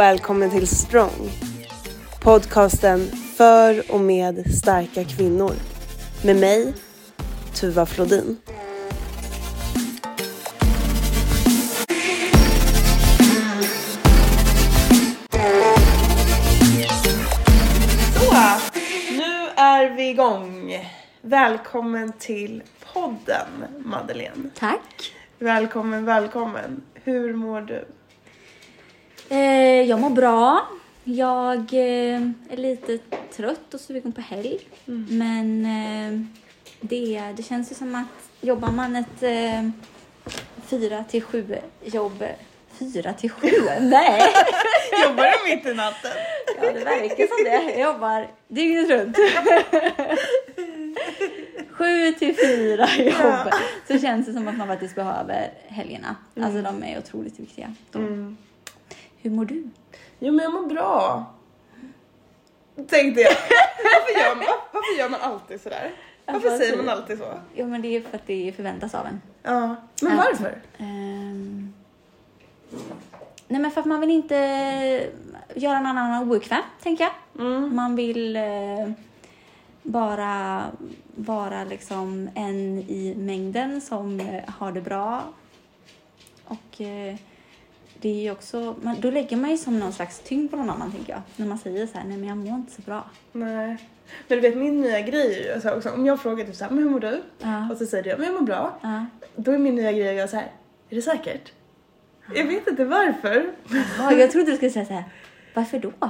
[0.00, 1.30] välkommen till Strong.
[2.22, 3.00] Podcasten
[3.36, 5.52] för och med starka kvinnor.
[6.24, 6.74] Med mig,
[7.54, 8.36] Tuva Flodin.
[18.14, 18.34] Så,
[19.12, 20.72] nu är vi igång.
[21.20, 24.50] Välkommen till podden, Madeleine.
[24.54, 25.12] Tack.
[25.38, 26.82] Välkommen, välkommen.
[26.94, 27.84] Hur mår du?
[29.30, 30.66] Eh, jag mår bra.
[31.04, 32.20] Jag eh,
[32.50, 32.98] är lite
[33.36, 34.58] trött och sugen på helg.
[35.08, 36.20] Men eh,
[36.80, 39.68] det, det känns ju som att jobbar man ett eh,
[40.66, 42.24] fyra till sju jobb...
[42.78, 43.48] Fyra till sju?
[43.80, 44.22] Nej!
[45.06, 46.10] Jobbar du mitt i natten?
[46.56, 47.78] Ja, det verkar som det.
[47.78, 49.16] Jag jobbar dygnet runt.
[51.70, 53.52] Sju till fyra jobb.
[53.88, 56.16] Så känns det som att man faktiskt behöver helgerna.
[56.40, 57.74] Alltså de är otroligt viktiga.
[57.94, 58.36] Mm.
[59.22, 59.68] Hur mår du?
[60.18, 61.24] Jo, men jag mår bra.
[62.88, 63.30] Tänkte jag.
[63.84, 65.90] Varför gör man, varför gör man alltid sådär?
[66.26, 67.34] Varför Alltså, säger man alltid så?
[67.54, 69.20] Jo, men det är för att det förväntas av en.
[69.42, 70.24] Ja, men Ja.
[70.28, 70.58] varför?
[70.78, 71.72] Ehm,
[73.48, 74.36] nej, men för att man vill inte
[75.54, 77.12] göra någon annan obekväm, tänker jag.
[77.46, 77.74] Mm.
[77.76, 78.90] Man vill eh,
[79.82, 80.64] bara
[81.14, 85.22] vara liksom en i mängden som eh, har det bra.
[86.44, 87.16] Och eh,
[88.00, 90.92] det är också, man, då lägger man ju som någon slags tyngd på någon annan,
[90.92, 91.22] tänker jag.
[91.36, 93.04] När man säger så här, nej men jag mår inte så bra.
[93.32, 93.76] Nej.
[94.28, 96.70] Men du vet min nya grej är ju så också, om jag frågar typ såhär,
[96.70, 97.22] men hur mår du?
[97.38, 97.68] Ja.
[97.70, 98.78] Och så säger du, men jag mår bra.
[98.82, 99.06] Ja.
[99.36, 100.50] Då är min nya grej att göra så här,
[100.90, 101.52] är det säkert?
[102.34, 103.52] Jag vet inte varför.
[103.98, 105.04] Ja, jag trodde du skulle säga så här,
[105.54, 105.92] varför då?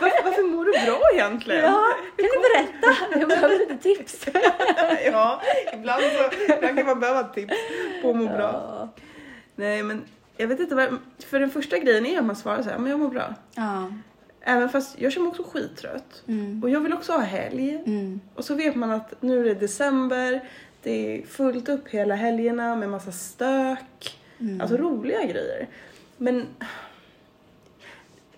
[0.00, 1.64] Varför, varför mår du bra egentligen?
[1.64, 1.86] Ja,
[2.16, 3.18] kan du berätta?
[3.18, 4.26] Jag behöver lite tips.
[5.04, 5.42] ja,
[5.74, 7.54] ibland, så, ibland kan man behöva tips
[8.02, 8.52] på att må bra.
[8.52, 8.88] Ja.
[9.56, 10.04] Nej men
[10.38, 12.90] jag vet inte vad, för den första grejen är att man svarar så här, men
[12.90, 13.34] jag mår bra.
[13.54, 13.92] Ja.
[14.40, 16.22] Även fast jag känner mig också skittrött.
[16.26, 16.62] Mm.
[16.62, 17.82] Och jag vill också ha helg.
[17.86, 18.20] Mm.
[18.34, 20.48] Och så vet man att nu är det december,
[20.82, 24.18] det är fullt upp hela helgerna med massa stök.
[24.38, 24.60] Mm.
[24.60, 25.68] Alltså roliga grejer.
[26.16, 26.46] Men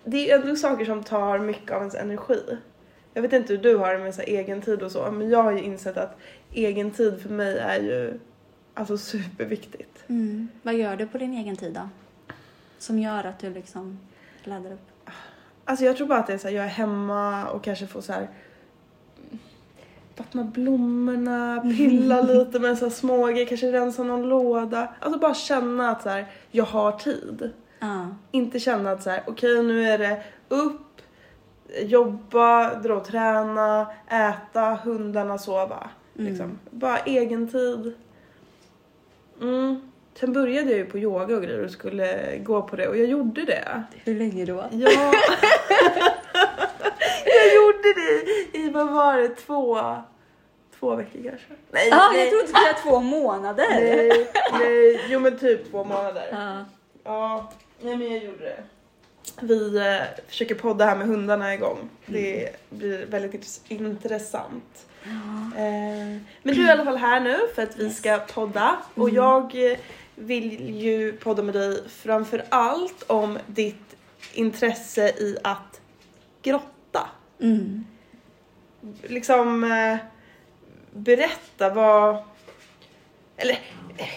[0.03, 2.41] det är ändå saker som tar mycket av ens energi.
[3.13, 5.43] Jag vet inte hur du har det med så egen tid och så, men jag
[5.43, 6.19] har ju insett att
[6.53, 8.19] egen tid för mig är ju
[8.81, 10.03] alltså superviktigt.
[10.07, 10.47] Mm.
[10.63, 11.89] Vad gör du på din egen tid då?
[12.77, 13.99] Som gör att du liksom
[14.43, 15.09] laddar upp?
[15.65, 18.01] Alltså jag tror bara att det är så här, jag är hemma och kanske får
[18.01, 18.29] så här
[20.17, 24.93] vattna blommorna, pilla lite med så här små grejer, kanske rensa någon låda.
[24.99, 27.51] Alltså bara känna att så här, jag har tid.
[27.79, 28.07] Ja.
[28.31, 31.01] Inte känna att så här, okej nu är det upp,
[31.81, 35.89] jobba, dra och träna, äta, hundarna sova.
[36.13, 36.59] Liksom.
[36.69, 37.93] Bara egen tid.
[39.41, 39.81] Mm.
[40.19, 43.07] Sen började jag ju på yoga och grejer och skulle gå på det och jag
[43.07, 43.83] gjorde det.
[44.03, 44.65] Hur länge då?
[44.71, 44.89] Ja.
[47.25, 49.79] jag gjorde det i, vad var det, två,
[50.79, 51.47] två veckor kanske?
[51.71, 53.65] Nej, Ja, nej, jag trodde det skulle två månader.
[53.69, 54.27] nej,
[54.59, 56.23] nej, jo men typ två månader.
[56.31, 56.65] Ja.
[57.03, 57.51] Ja,
[57.81, 58.63] nej men jag gjorde det.
[59.41, 61.89] Vi eh, försöker podda här med hundarna igång.
[62.05, 63.33] Det blir väldigt
[63.69, 64.05] int-
[65.03, 65.55] intressant.
[65.55, 67.97] Eh, men du är i alla fall här nu för att vi Yes.
[67.97, 69.77] ska podda och jag eh,
[70.15, 73.95] vill ju podda med dig framför allt om ditt
[74.33, 75.81] intresse i att
[76.43, 77.09] grotta.
[77.41, 77.85] Mm.
[79.03, 79.97] Liksom eh,
[80.91, 82.17] berätta vad...
[83.37, 83.53] Eller
[83.97, 84.07] eh,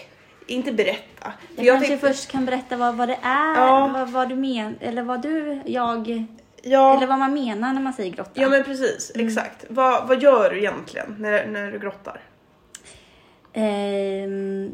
[0.47, 1.33] inte berätta.
[1.55, 3.89] För Jag, kanske tänkte- först kan berätta vad, vad det är, Ja.
[3.93, 6.25] vad, vad du men, eller vad du, jag,
[6.67, 6.97] Ja.
[6.97, 8.31] eller vad man menar när man säger grotta.
[8.33, 9.65] Ja men precis, exakt.
[9.69, 12.21] Vad, vad gör du egentligen när, när du grottar?
[13.53, 14.71] Ehm,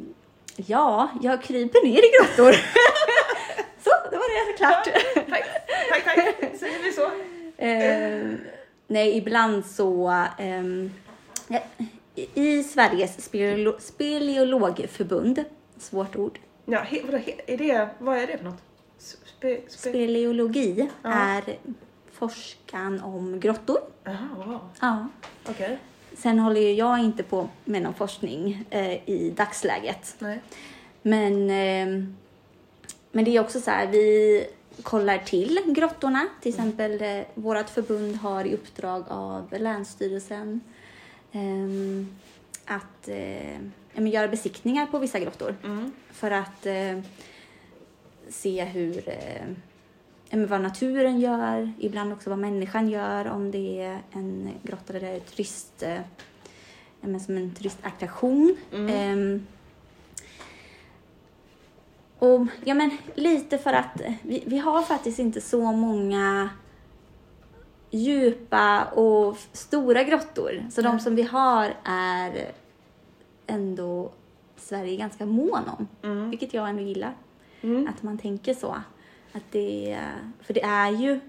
[0.55, 2.51] ja, jag kryper ner i grottor.
[3.83, 4.85] så, då var det klart.
[5.29, 5.43] Tack,
[5.89, 6.59] tack, tack.
[6.59, 7.09] Säger vi så?
[7.57, 8.37] Ehm,
[8.87, 10.23] nej, ibland så...
[11.47, 11.59] ja,
[12.33, 15.43] I Sveriges speleolo- speleologförbund,
[15.77, 18.63] svårt ord, Ja, he, vadå, he, är det, vad är det för något?
[19.41, 21.09] Spe, spe, speleologi Ja.
[21.11, 21.43] är
[22.11, 23.77] forskan om grottor.
[24.07, 24.59] Aha, wow.
[24.81, 25.07] Ja.
[25.49, 25.77] Okej.
[26.17, 30.15] Sen håller ju jag inte på med någon forskning eh, i dagsläget.
[30.19, 30.41] Nej.
[31.01, 32.15] Men, ehm,
[33.11, 34.45] men det är också så här, vi
[34.83, 36.27] kollar till grottorna.
[36.41, 40.61] Till exempel eh, vårt förbund har i uppdrag av Länsstyrelsen
[41.31, 42.15] ehm,
[42.65, 45.91] att eh, göra besiktningar på vissa grottor Mm.
[46.11, 46.99] för att eh,
[48.31, 49.45] se hur eh,
[50.29, 54.99] men vad naturen gör, ibland också vad människan gör om det är en grotta där
[54.99, 55.99] det är turist, eh,
[57.01, 58.55] som en turistattraktion.
[58.71, 58.89] Mm.
[58.89, 59.47] Ehm,
[62.21, 66.49] Och ja, men lite för att vi, vi har faktiskt inte så många
[67.91, 70.65] djupa och stora grottor.
[70.71, 70.99] Så de Nej.
[70.99, 72.51] som vi har är
[73.47, 74.11] ändå
[74.55, 75.87] Sverige ganska mån om.
[76.03, 76.29] Mm.
[76.29, 77.13] Vilket jag ändå gillar.
[77.61, 77.87] Mm.
[77.87, 78.75] Att man tänker så.
[79.33, 79.99] Att det,
[80.41, 81.19] för det är ju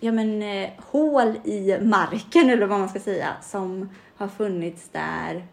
[0.00, 5.46] ja, men, eh, hål i marken eller vad man ska säga som har funnits där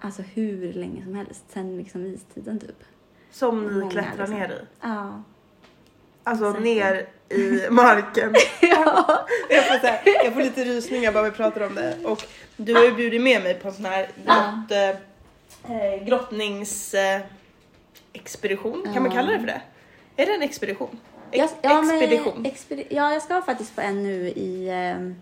[0.00, 1.44] alltså hur länge som helst.
[1.48, 2.84] Sen liksom istiden typ.
[3.30, 4.38] Som ni Många, klättrar liksom.
[4.38, 4.66] ner i.
[4.80, 5.22] Ja.
[6.24, 6.64] Alltså Exakt.
[6.64, 8.34] ner i marken.
[8.60, 9.26] ja.
[9.48, 11.96] jag, får här, jag får lite rysningar bara vi pratar om det.
[12.04, 12.24] Och
[12.56, 14.88] du har ju bjudit med mig på en sån här grott, eh,
[15.76, 17.20] eh, grottningsexpedition.
[17.20, 17.39] Eh,
[18.12, 18.82] expedition.
[18.94, 19.62] Kan man kalla det för det?
[20.16, 20.98] Är det en expedition?
[21.30, 22.46] Ex- ja, men- expedition.
[22.46, 25.14] expedi- ja, jag ska faktiskt på en nu i ehm,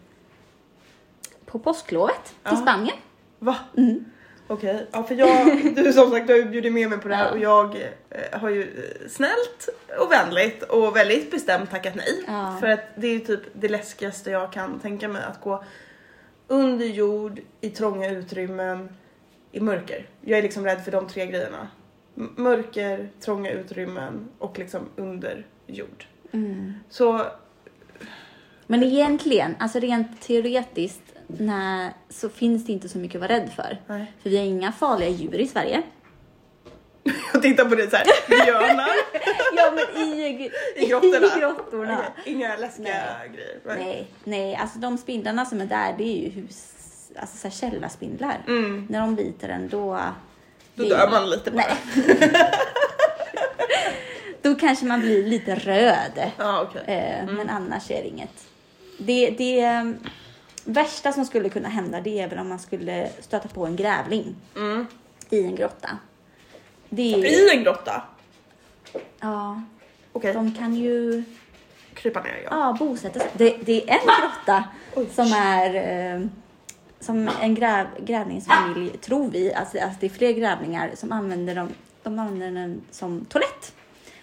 [1.47, 2.57] på påsklovet till.
[2.57, 2.97] Spanien.
[3.39, 3.57] Va?
[3.77, 4.05] Mm.
[4.51, 7.15] Okej, ja för jag, du som sagt du har ju bjudit med mig på det
[7.15, 7.33] här Ja.
[7.33, 9.69] och jag eh, har ju eh, snällt
[10.01, 12.25] och vänligt och väldigt bestämt tackat nej.
[12.27, 12.57] Ja.
[12.61, 15.65] För att det är ju typ det läskigaste jag kan tänka mig att gå
[16.49, 18.89] under jord, i trånga utrymmen,
[19.53, 20.07] i mörker.
[20.21, 21.69] Jag är liksom rädd för de tre grejerna.
[22.37, 26.05] Mörker, trånga utrymmen och liksom under jord.
[26.33, 26.75] Mm.
[26.91, 27.27] Så
[28.67, 33.51] Men egentligen, alltså rent teoretiskt, när, så finns det inte så mycket att vara rädd
[33.57, 33.79] för.
[33.87, 34.13] nej.
[34.23, 35.83] För vi har inga farliga djur i Sverige.
[37.33, 38.07] Jag tittar på det så här,
[38.45, 38.89] björnar
[39.57, 41.27] Ja, men i, i grottorna.
[41.37, 42.05] I grottorna.
[42.25, 43.05] Inga läskiga
[43.35, 43.61] grejer.
[43.67, 43.77] Nej.
[43.79, 46.75] Nej, nej, alltså de spindlarna som är där, det är ju hus,
[47.17, 48.45] alltså så här källarspindlar.
[48.47, 48.87] Mm.
[48.91, 50.01] När de biter en, då...
[50.79, 51.65] Då det- dör man lite bara.
[51.97, 52.31] Nej.
[54.43, 56.31] då kanske man blir lite röd.
[56.39, 56.83] Ja, okej.
[56.87, 57.35] Eh, Mm.
[57.35, 58.45] Men annars är det inget.
[58.99, 59.91] Det, det eh,
[60.65, 64.37] värsta som skulle kunna hända det är väl om man skulle stöta på en grävling
[64.57, 64.87] Mm.
[65.31, 65.89] i en grotta.
[66.89, 68.03] Det är, I en grotta?
[69.21, 69.63] ja,
[70.13, 71.25] Okej, de kan ju
[71.95, 72.49] krypa ner ja.
[72.51, 73.29] ja, bosätta sig.
[73.33, 74.65] Det, det är en grotta
[74.95, 75.07] Oj.
[75.15, 76.21] som är eh,
[77.01, 81.69] som en gräv, grävningsfamilj, tror vi, alltså, alltså det är fler grävlingar som använder dem,
[82.03, 83.73] de använder den som toalett.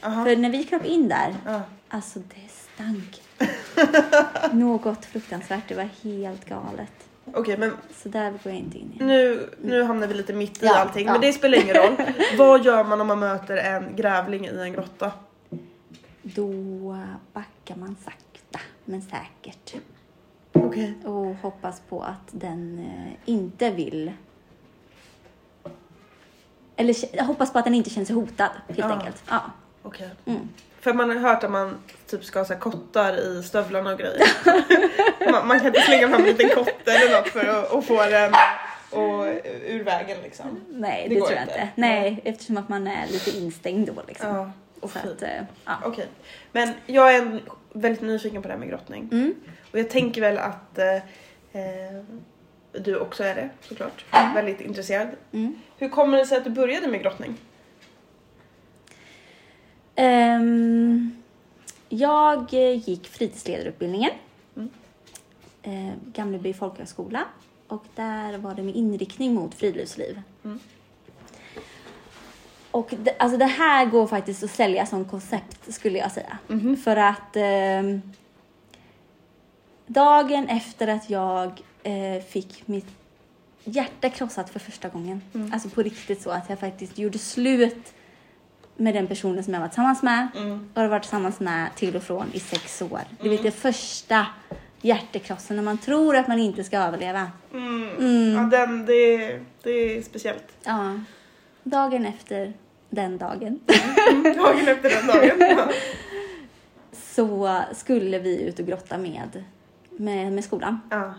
[0.03, 0.25] Aha.
[0.25, 1.61] För när vi kröp in där, Ja.
[1.89, 3.21] alltså det stank.
[4.53, 6.91] Något fruktansvärt, det var helt galet.
[7.33, 7.71] Okej, men
[8.03, 9.07] Så där går jag inte in igen.
[9.07, 11.11] nu, nu hamnar vi lite mitt i Ja, allting, ja.
[11.11, 11.95] men det spelar ingen roll.
[12.37, 15.11] Vad gör man om man möter en grävling i en grotta?
[16.21, 16.49] Då
[17.33, 19.75] backar man sakta men säkert
[20.55, 20.93] Okej.
[21.05, 24.11] och hoppas på att den eh, inte vill
[26.75, 28.93] eller hoppas på att den inte känner sig hotad helt Ja.
[28.93, 29.23] enkelt.
[29.29, 29.41] Ja.
[29.83, 30.09] Okej.
[30.25, 30.49] Mm.
[30.79, 34.27] För man har hört att man typ ska ha så kottar i stövlarna och grejer.
[35.31, 38.03] man, man kan inte slänga fram en liten kotte eller något för att, att få
[38.03, 38.33] den
[38.91, 39.25] och,
[39.67, 40.61] ur vägen liksom.
[40.69, 41.69] Nej, Det det, tror jag inte.
[41.75, 44.35] Nej, eftersom att man är lite instängd då liksom.
[44.35, 45.11] Ja, och Så fint.
[45.15, 45.29] att, eh,
[45.65, 45.73] ja.
[45.85, 46.07] Okej,
[46.51, 47.41] men jag är
[47.73, 49.09] väldigt nyfiken på det här med grottning.
[49.11, 49.35] Mm.
[49.75, 50.95] Och jag tänker väl att eh,
[51.51, 52.03] eh,
[52.71, 54.05] du också är det såklart.
[54.11, 55.07] Väldigt intresserad.
[55.31, 55.55] Mm.
[55.77, 57.35] Hur kommer det sig att du började med grottning?
[59.95, 61.21] Ehm,
[61.89, 64.11] jag eh, gick fritidsledarutbildningen.
[64.55, 64.69] Mm.
[65.63, 67.23] Eh, Gamleby folkhögskola.
[67.67, 70.21] Och där var det med inriktning mot friluftsliv.
[70.43, 70.59] Mm.
[72.71, 76.37] Och det, alltså det här går faktiskt att sälja som koncept skulle jag säga.
[76.47, 76.77] Mhm.
[76.77, 78.01] För att ehm,
[79.87, 82.87] dagen efter att jag eh, fick mitt
[83.63, 85.53] hjärta krossat för första gången, Mm.
[85.53, 87.93] alltså på riktigt så att jag faktiskt gjorde slut
[88.77, 90.69] med den personen som jag var tillsammans med Mm.
[90.73, 92.99] och har varit tillsammans med till och från i sex år.
[93.21, 93.31] Du Mm.
[93.31, 94.27] vet det första
[94.81, 97.31] hjärtekrossen när man tror att man inte ska överleva.
[97.53, 97.89] Mm.
[97.99, 98.33] Mm.
[98.33, 100.43] Ja, den, det, det är speciellt.
[100.63, 100.99] Ja.
[101.63, 102.53] Dagen efter
[102.89, 103.59] den dagen
[104.11, 104.23] Mm.
[104.37, 105.57] Dagen efter den dagen.
[105.57, 105.69] Ja.
[106.91, 109.43] så skulle vi ut och grotta med,
[109.97, 110.79] med, med skolan.
[110.89, 111.13] Ja.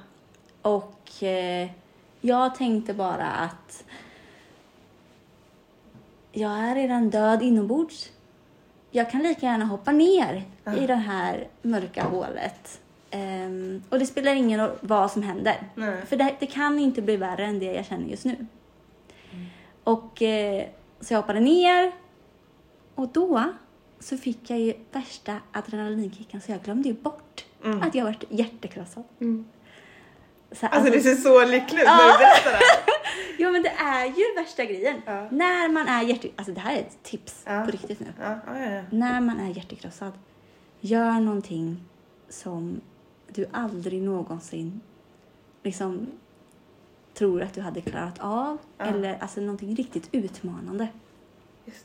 [0.63, 1.69] Och eh,
[2.21, 3.85] jag tänkte bara att
[6.33, 8.11] jag är redan död inombords.
[8.91, 10.77] Jag kan lika gärna hoppa ner Ja.
[10.77, 12.81] i det här mörka hålet.
[13.11, 15.57] Ehm, och det spelar ingen roll vad som händer.
[15.75, 16.07] Nej.
[16.07, 18.47] För det, det kan inte bli värre än det jag känner just nu.
[19.85, 20.67] Och eh,
[21.01, 21.93] så jag hoppade ner
[22.95, 23.45] och då
[24.01, 27.83] så fick jag ju värsta adrenalinkicken så jag glömde ju bort Mm.
[27.83, 29.05] att jag varit hjärtekrossad.
[29.21, 29.45] Mm.
[30.53, 32.61] Så, Alltså det ser så lyckligt ut när du berättar det.
[33.39, 35.03] Ja men det är ju värsta grejen.
[35.07, 35.29] Ja.
[35.31, 36.29] När man är hjärte...
[36.37, 37.63] Alltså det här är ett tips Ja.
[37.65, 38.07] på riktigt nu.
[38.21, 38.39] Ja.
[38.91, 40.13] När man är hjärtekrossad,
[40.81, 41.85] gör någonting
[42.29, 42.81] som
[43.29, 44.81] du aldrig någonsin
[45.63, 46.07] liksom
[47.15, 48.59] tror att du hade klarat av.
[48.79, 50.89] Eller alltså någonting riktigt utmanande.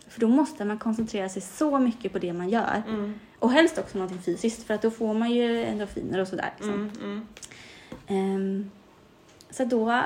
[0.07, 2.83] För då måste man koncentrera sig så mycket på det man gör.
[2.87, 3.13] Mm.
[3.39, 6.53] Och helst också någonting fysiskt för att då får man ju endorfiner och sådär.
[6.57, 6.73] Liksom.
[6.73, 7.27] Mm, mm.
[8.07, 8.71] Ehm,
[9.49, 10.01] så då...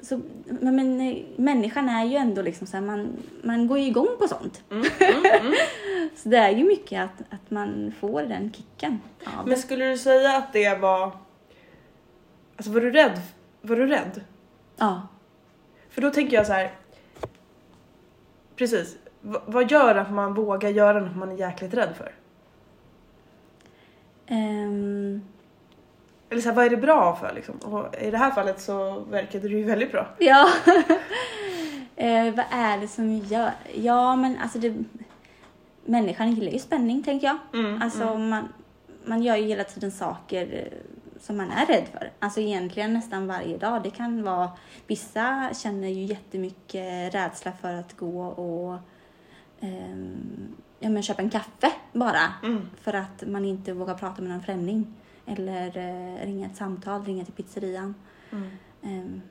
[0.00, 3.86] Så, men, men eh, människan är ju ändå liksom så här, man, man går ju
[3.86, 4.62] igång på sånt.
[4.70, 5.54] Mm, mm, mm.
[6.16, 9.56] Så det är ju mycket att, att man får den kicken Men det.
[9.56, 11.16] skulle du säga att det var...
[12.56, 13.20] Alltså var du rädd?
[13.60, 14.20] Var du rädd?
[14.76, 15.08] Ja.
[15.90, 16.72] För då tänker jag så här.
[18.56, 18.96] Precis.
[19.20, 22.12] V- vad gör att man vågar göra något man är jäkligt rädd för?
[24.26, 25.22] Ehm,
[26.30, 27.56] Eller så här, vad är det bra för liksom?
[27.56, 30.06] Och i det här fallet så verkade det ju väldigt bra.
[30.18, 30.48] ja.
[31.96, 33.50] eh, vad är det som gör...
[33.74, 34.74] Ja, men alltså det...
[35.84, 37.36] Människan gillar ju spänning, tänker jag.
[37.60, 38.48] Mm, Alltså man,
[39.04, 40.78] man gör ju hela tiden saker eh,
[41.22, 42.12] som man är rädd för.
[42.18, 43.82] Alltså egentligen nästan varje dag.
[43.82, 44.50] Det kan vara,
[44.86, 48.78] vissa känner ju jättemycket rädsla för att gå och
[49.60, 52.32] ehm, ja, men köpa en kaffe bara.
[52.42, 52.70] Mm.
[52.80, 54.94] För att man inte vågar prata med någon främling.
[55.26, 57.94] Eller eh, ringa ett samtal, ringa till pizzerian.
[58.30, 58.50] Mm.
[58.82, 59.22] Ehm,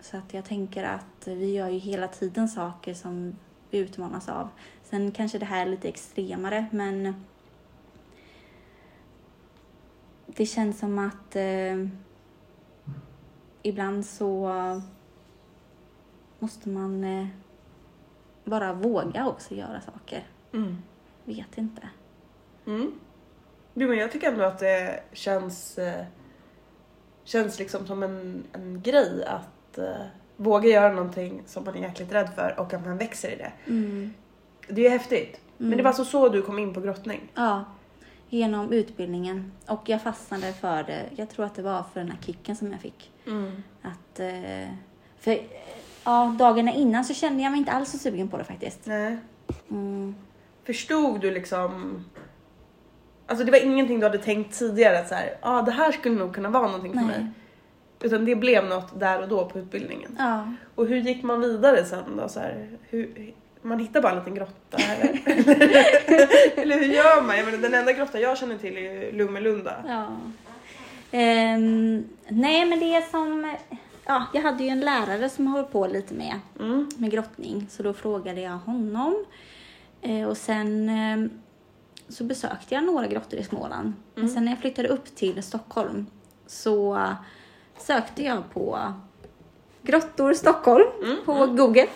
[0.00, 3.36] så att jag tänker att vi gör ju hela tiden saker som
[3.70, 4.48] vi utmanas av.
[4.82, 7.24] Sen kanske det här är lite extremare, men
[10.36, 11.86] det känns som att eh,
[13.62, 14.50] ibland så
[16.38, 17.26] måste man eh,
[18.44, 20.26] bara våga också göra saker.
[20.52, 20.76] Mm.
[21.24, 21.88] Vet inte.
[22.66, 22.92] Mm.
[23.74, 26.04] Jo, men jag tycker ändå att det känns, eh,
[27.24, 30.06] känns liksom som en, en grej att eh,
[30.36, 33.52] våga göra någonting som man är jäkligt rädd för och att man växer i det.
[33.66, 34.10] Mm.
[34.68, 35.40] Det är häftigt.
[35.56, 35.76] Men Mm.
[35.76, 37.32] det var alltså så du kom in på grottning?
[37.34, 37.64] Ja,
[38.30, 39.52] genom utbildningen.
[39.66, 41.04] Och jag fastnade för det.
[41.16, 43.12] Jag tror att det var för den här kicken som jag fick.
[43.26, 43.62] Mm.
[43.82, 44.68] Att, eh,
[45.18, 45.38] för
[46.04, 48.86] ja, dagarna innan så kände jag mig inte alls så sugen på det faktiskt.
[48.86, 49.18] Nej.
[49.70, 50.14] Mm.
[50.64, 52.04] Förstod du liksom...
[53.26, 56.14] Alltså det var ingenting du hade tänkt tidigare att så här, ah, det här skulle
[56.14, 57.06] nog kunna vara någonting för Nej.
[57.06, 57.26] mig.
[58.02, 60.16] Utan det blev något där och då på utbildningen.
[60.18, 60.52] Ja.
[60.74, 62.28] Och hur gick man vidare sen då?
[62.28, 63.32] Så här, hur,
[63.62, 65.20] man hittar bara en liten grotta eller?
[66.58, 67.36] eller hur gör man?
[67.36, 69.74] Jag menar, den enda grotta jag känner till är Lummelunda.
[69.88, 70.06] ja.
[71.12, 73.56] Ehm, nej, men det är som...
[74.06, 76.88] Ja, jag hade ju en lärare som höll på lite med, Mm.
[76.96, 77.66] med grottning.
[77.70, 79.24] Så då frågade jag honom.
[80.02, 81.30] Eh, och sen eh,
[82.08, 83.92] så besökte jag några grottor i Småland.
[84.14, 86.06] Men sen när jag flyttade upp till Stockholm
[86.46, 87.00] så
[87.78, 88.92] sökte jag på
[89.82, 90.88] Grottor Stockholm
[91.24, 91.86] på Google.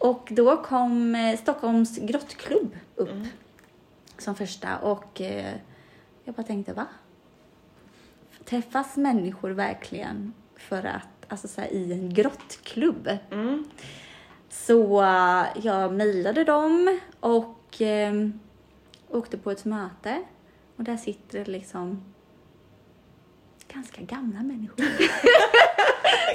[0.00, 3.26] Och då kom eh, Stockholms grottklubb upp Mm.
[4.18, 5.54] som första och eh,
[6.24, 6.86] jag bara tänkte, va?
[8.44, 13.08] Träffas människor verkligen för att, alltså så här, i en grottklubb?
[13.30, 13.64] Mm.
[14.48, 17.82] Så eh, jag mejlade dem och
[19.08, 20.22] åkte på ett möte.
[20.76, 22.02] Och där sitter liksom
[23.74, 24.84] ganska gamla människor.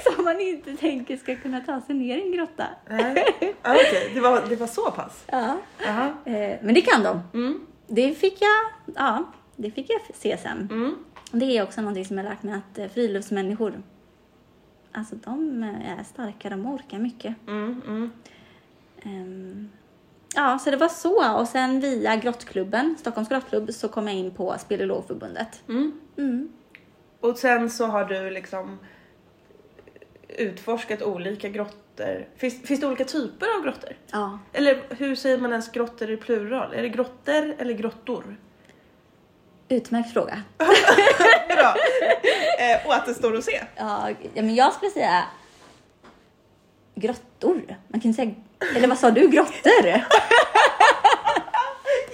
[0.16, 2.68] Som man inte tänker ska kunna ta sig ner i en grotta.
[2.90, 3.26] Nej.
[3.62, 5.24] Ah, Okej, det, var, det var så pass?
[5.32, 5.58] Ja.
[5.86, 6.14] Jaha.
[6.26, 7.22] Eh, men det kan de.
[7.34, 7.60] Mm.
[7.88, 10.68] Det fick jag, ja, det fick jag se sen.
[10.72, 10.96] Mm.
[11.32, 13.82] Det är också någonting som jag lärt mig att eh, friluftsmänniskor,
[14.92, 17.36] alltså de eh, är starka, de orkar mycket.
[17.48, 17.82] Mm.
[17.88, 18.12] Mm.
[19.04, 19.70] Ehm,
[20.36, 21.40] ja, så det var så.
[21.40, 25.64] Och sen via grottklubben, Stockholms grottklubb, så kom jag in på Speleologförbundet.
[27.26, 28.80] Och sen så har du liksom
[30.28, 32.28] utforskat olika grottor.
[32.38, 33.98] Finns, finns det olika typer av grottor?
[34.12, 34.40] Ja.
[34.54, 36.74] Eller hur säger man ens grottor i plural?
[36.74, 38.38] Är det grottor eller grottor?
[39.70, 40.44] Utmärkt fråga.
[41.48, 41.76] Bra!
[42.60, 43.64] eh, återstår att se.
[43.76, 45.24] Ja, ja, men jag skulle säga
[46.96, 47.78] grottor.
[47.88, 48.32] Man kan säga,
[48.76, 49.86] eller vad sa du, grottor?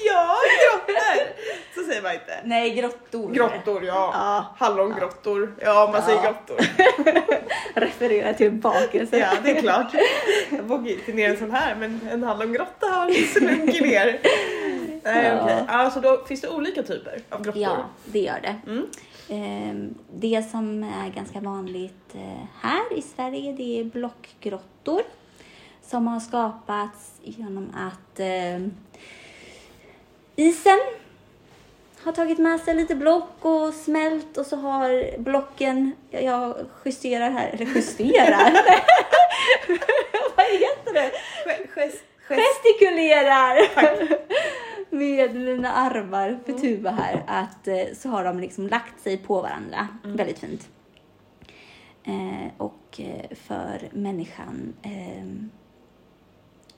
[0.06, 1.28] Ja, grottor!
[1.76, 2.40] Så säger man inte.
[2.44, 3.32] Nej, grottor.
[3.34, 4.12] Grottor, ja.
[4.14, 4.46] Ja.
[4.66, 5.56] Hallongrottor.
[5.62, 6.32] Ja, man säger Ja.
[6.48, 6.66] grottor.
[7.74, 9.18] Refererar till bakelse.
[9.18, 9.94] Ja, det är klart.
[10.50, 14.20] Jag vågar inte ner en sån här, men en hallongrotta har slunkit ner.
[15.04, 15.44] Nej, Ja.
[15.44, 15.64] okej.
[15.68, 17.62] Ja, så då finns det olika typer av grottor.
[17.62, 18.56] Ja, det gör det.
[18.72, 18.86] Mm.
[19.30, 25.02] Ehm, Det som är ganska vanligt eh, här i Sverige det är blockgrottor
[25.84, 28.68] som har skapats genom att eh,
[30.36, 30.80] isen
[32.04, 36.56] har tagit med sig lite block och smält och så har blocken, jag-
[36.86, 38.52] justerar här, eller justerar,
[40.36, 41.12] vad heter det?
[41.76, 43.58] Gest, gest, gestikulerar!
[44.96, 49.42] Med mina armar för tuba här att eh, så har de liksom lagt sig på
[49.42, 49.88] varandra.
[50.04, 50.70] Väldigt fint.
[52.04, 55.26] Eh, och eh, för människan eh,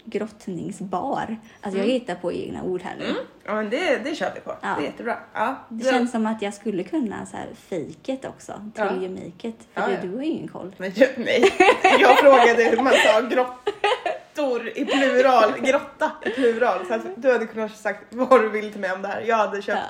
[0.06, 1.38] grottningsbar.
[1.62, 3.06] Alltså jag hittar på egna ord här nu.
[3.06, 3.18] Mm.
[3.46, 4.56] Ja men det, det kör vi på.
[4.62, 4.76] Ja.
[4.78, 5.18] Det är jättebra.
[5.34, 5.56] Ja.
[5.70, 8.52] Det känns som att jag skulle kunna så här fejket också.
[8.74, 9.56] It.
[9.74, 10.00] För Ja, det, ja.
[10.02, 10.76] du har ju ingen koll.
[10.78, 11.54] Men jag, nej,
[12.00, 16.86] jag frågade hur man sa grottor i plural, grotta i plural.
[16.88, 19.22] Så du hade kunnat sagt vad du vill till mig om det här.
[19.22, 19.82] Jag hade köpt,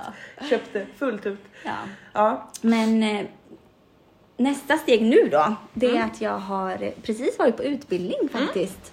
[0.50, 1.39] köpt det fullt ut.
[2.13, 2.50] Ja.
[2.62, 3.25] Men eh,
[4.38, 6.05] nästa steg nu då, det är Mm.
[6.05, 8.92] att jag har precis varit på utbildning faktiskt.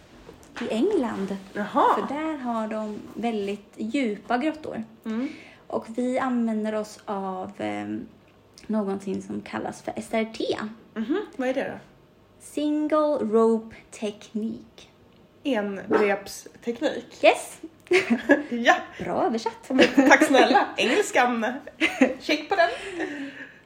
[0.61, 1.37] I England.
[1.52, 2.07] För Jaha.
[2.09, 4.85] där har de väldigt djupa grottor.
[5.05, 5.29] Mm.
[5.67, 7.87] Och vi använder oss av eh,
[8.67, 10.59] någonting som kallas för SRT.
[10.95, 11.79] Mhm, Vad är det då?
[12.40, 14.87] Single Rope Technique.
[15.45, 17.25] Enrepsteknik.
[17.25, 17.59] Yes,
[18.50, 18.75] Ja,
[19.05, 19.71] bra översatt.
[19.97, 20.67] tack snälla.
[20.76, 21.47] Engelskan.
[22.21, 22.69] Check på den.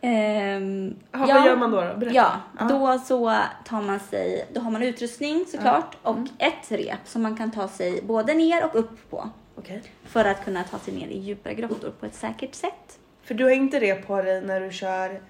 [0.07, 1.81] Ehm, Ja, Vad gör man då?
[1.81, 1.97] då?
[1.97, 2.15] Berätta.
[2.15, 2.65] Ja, Ja.
[2.65, 7.37] då så tar man sig, då har man utrustning såklart och ett rep som man
[7.37, 9.83] kan ta sig både ner och upp på Okej.
[10.05, 12.99] för att kunna ta sig ner i djupare grottor på ett säkert sätt.
[13.23, 15.21] För du har inte det på dig när du kör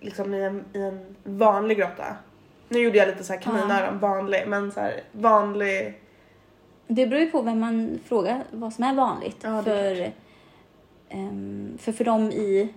[0.00, 2.16] liksom i en, i en vanlig grotta?
[2.68, 6.00] Nu gjorde jag lite så här kaninöron, vanlig, men så här vanlig.
[6.86, 9.36] Det beror ju på vem man frågar vad som är vanligt.
[9.40, 10.12] Ja, för,
[11.08, 12.74] ehm, för för dem i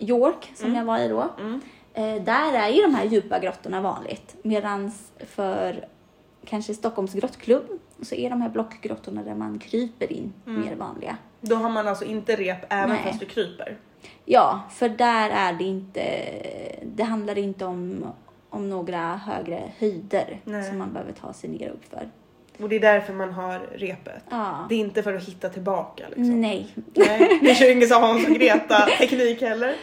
[0.00, 1.60] York, som jag var i då, Mm.
[1.94, 4.36] eh, där är ju de här djupa grottorna vanligt.
[4.42, 5.84] Medan för
[6.44, 7.64] kanske Stockholms grottklubb
[8.02, 11.16] så är de här blockgrottorna där man kryper in mer vanliga.
[11.40, 13.02] Då har man alltså inte rep även Nej.
[13.04, 13.76] fast du kryper?
[14.24, 16.02] Ja, för där är det inte,
[16.96, 18.04] det handlar inte om,
[18.50, 20.64] om några högre höjder Nej.
[20.64, 22.08] som man behöver ta sig ner upp för.
[22.62, 24.22] Och det är därför man har repet?
[24.30, 24.66] Ja.
[24.68, 26.40] Det är inte för att hitta tillbaka liksom?
[26.40, 26.68] Nej.
[26.94, 27.38] Nej.
[27.42, 29.74] Ni kör ingen sån Hans och Greta teknik heller?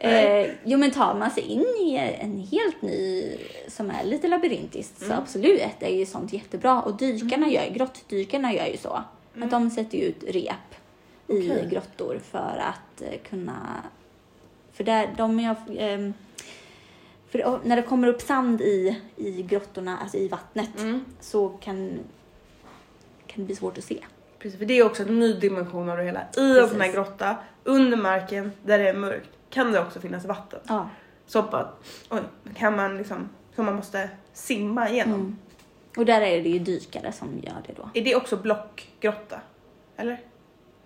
[0.00, 3.36] Eh, jo men tar man sig in i en helt ny
[3.68, 5.16] som är lite labyrintiskt Mm.
[5.16, 6.82] så absolut, det är ju sånt jättebra.
[6.82, 9.02] Och dykarna gör, grottdykarna gör ju så.
[9.42, 10.54] Att de sätter ut rep
[11.28, 11.50] i Mm.
[11.56, 11.68] Okej.
[11.70, 13.82] grottor för att eh, kunna...
[14.72, 15.56] För där, de är...
[15.78, 16.14] ehm,
[17.30, 21.04] för när det kommer upp sand i, i grottorna, alltså i vattnet, Mm.
[21.20, 21.98] så kan,
[23.26, 23.98] kan det bli svårt att se.
[24.38, 26.20] Precis, för det är också en ny dimension av det hela.
[26.36, 30.24] I en sån här grotta, under marken, där det är mörkt, kan det också finnas
[30.24, 30.60] vatten.
[30.68, 30.88] Ja.
[31.26, 32.20] Så att, oj,
[32.56, 35.20] kan man liksom, som man måste simma igenom.
[35.20, 35.36] Mm.
[35.96, 37.88] Och där är det ju dykare som gör det då.
[37.94, 39.40] Är det också blockgrotta?
[39.96, 40.20] Eller?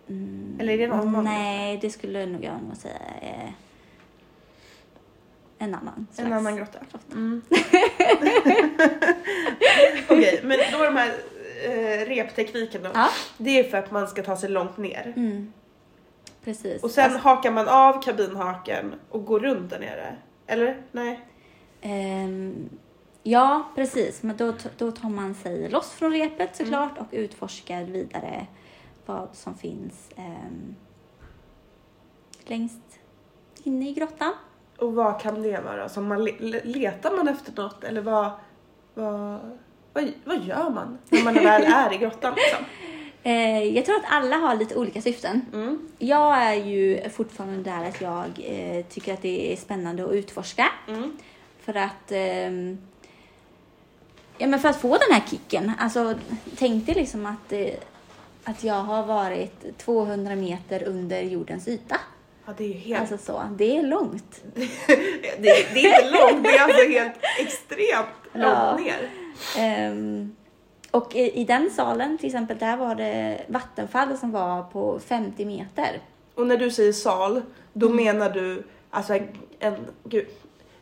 [0.08, 1.30] Mm, Eller är det någon vanlig?
[1.30, 3.52] Nej, det skulle nog jag nog säga är
[5.58, 6.06] en annan.
[6.16, 6.78] En annan grotta?
[6.78, 6.98] grotta.
[7.12, 7.42] Mm.
[10.08, 11.12] Okej, men då de här
[11.64, 12.90] eh, reptekniken då.
[12.94, 13.08] Ja.
[13.38, 15.12] Det är för att man ska ta sig långt ner.
[15.16, 15.52] Mm.
[16.44, 16.82] Precis.
[16.82, 20.16] Och sen Alltså, hakar man av kabinhaken och går runt där nere.
[20.46, 20.82] Eller?
[20.92, 21.20] Nej?
[21.80, 22.68] ehm,
[23.22, 24.22] ja, precis.
[24.22, 27.02] Men då, då tar man sig loss från repet såklart Mm.
[27.02, 28.46] och utforskar vidare
[29.06, 30.74] vad som finns ehm,
[32.46, 32.98] längst
[33.62, 34.32] inne i grottan.
[34.78, 35.88] Och vad kan det vara?
[35.88, 38.30] Som man le- letar man efter något eller vad,
[38.94, 39.38] vad,
[39.92, 42.64] vad, vad gör man när man väl är i grottan liksom?
[43.28, 45.40] Eh, jag tror att alla har lite olika syften.
[45.52, 45.88] Mm.
[45.98, 50.66] Jag är ju fortfarande där att jag eh, tycker att det är spännande att utforska.
[50.88, 51.16] Mm.
[51.60, 52.78] För att, ehm,
[54.38, 55.72] ja, men för att få den här kicken.
[55.78, 56.14] Alltså,
[56.58, 57.66] tänk dig liksom att, eh,
[58.44, 61.96] att jag har varit 200 meter under jordens yta.
[62.46, 64.40] Ja det är ju helt, Alltså så, det är långt.
[64.54, 68.76] det, det är inte långt, det är alltså helt extremt långt Ja.
[68.76, 69.10] ner.
[69.58, 70.36] Ehm,
[70.90, 75.44] och i, i den salen till exempel, där var det vattenfall som var på 50
[75.44, 76.00] meter.
[76.34, 78.04] Och när du säger sal, då Mm.
[78.04, 79.74] menar du alltså en, en
[80.04, 80.26] gud,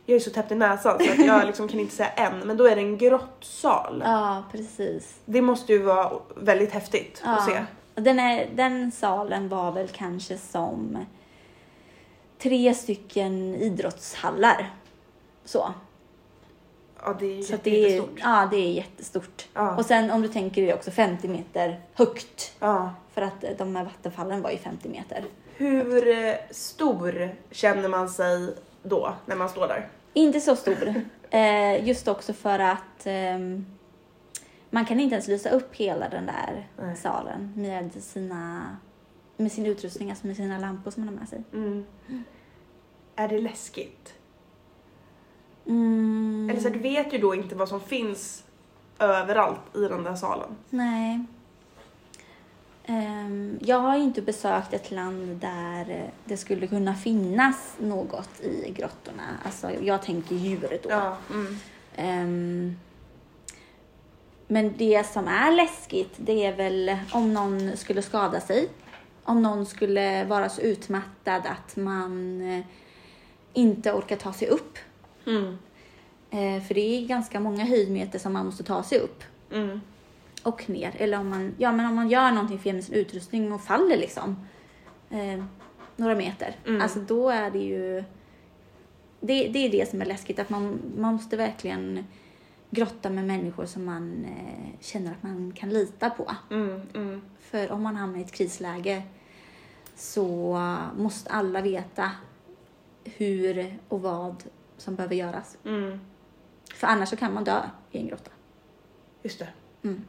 [0.05, 2.57] jag är så täppt i näsan så att jag liksom kan inte säga en, men
[2.57, 4.01] då är det en grottsal.
[4.05, 5.15] Ja, precis.
[5.25, 7.65] Det måste ju vara väldigt häftigt att se.
[7.95, 11.05] Den, är, den salen var väl kanske som
[12.39, 14.69] tre stycken idrottshallar.
[15.45, 15.73] Så.
[17.03, 18.19] Ja det är Så det är, jättestort.
[18.23, 19.47] ja, det är jättestort.
[19.53, 19.75] Ja.
[19.75, 22.55] Och sen om du tänker dig också 50 meter högt.
[22.59, 22.93] Ja.
[23.13, 25.25] För att eh, de här vattenfallen var ju 50 meter.
[25.55, 29.87] Hur eh, stor känner man sig då när man står där?
[30.13, 30.93] Inte så stor.
[31.29, 33.65] eh, just också för att ehm,
[34.69, 36.95] man kan inte ens lysa upp hela den där Nej.
[36.95, 38.77] salen med, sina,
[39.37, 41.43] med sin utrustning, alltså med sina lampor som man har med sig.
[41.53, 41.85] Mm.
[43.15, 44.13] Är det läskigt?
[45.67, 48.43] Mm, Eller så du vet ju då inte vad som finns
[48.99, 50.49] överallt i den där salen.
[50.69, 51.25] Nej.
[52.85, 58.71] Ehm, jag har ju inte besökt ett land där det skulle kunna finnas något i
[58.71, 59.23] grottorna.
[59.45, 60.89] Alltså, jag tänker djur då.
[60.89, 61.17] Ja.
[61.33, 61.57] Mm.
[61.95, 62.75] Ehm,
[64.47, 68.69] men det som är läskigt, det är väl om någon skulle skada sig.
[69.23, 72.65] Om någon skulle vara så utmattad att man eh,
[73.53, 74.77] inte orkar ta sig upp.
[75.27, 75.57] Mm.
[76.29, 79.81] Eh, för det är ganska många höjdmeter som man måste ta sig upp Mm.
[80.43, 80.93] och ner.
[80.97, 83.97] Eller om man, ja, men om man gör någonting fel med sin utrustning och faller
[83.97, 84.47] liksom
[85.09, 85.43] eh,
[85.95, 86.55] några meter.
[86.65, 86.81] Mm.
[86.81, 88.03] Alltså då är det ju...
[89.19, 92.05] Det, det är det som är läskigt, att man, man måste verkligen
[92.69, 96.31] grotta med människor som man eh, känner att man kan lita på.
[96.51, 96.81] Mm.
[96.93, 97.21] Mm.
[97.39, 99.03] För om man hamnar i ett krisläge
[99.95, 100.59] så
[100.97, 102.11] måste alla veta
[103.03, 104.43] hur och vad
[104.77, 105.57] som behöver göras.
[105.65, 105.99] Mm.
[106.75, 107.61] För annars så kan man dö
[107.91, 108.31] i en grotta.
[109.23, 109.47] Just det.
[109.83, 110.03] Mm.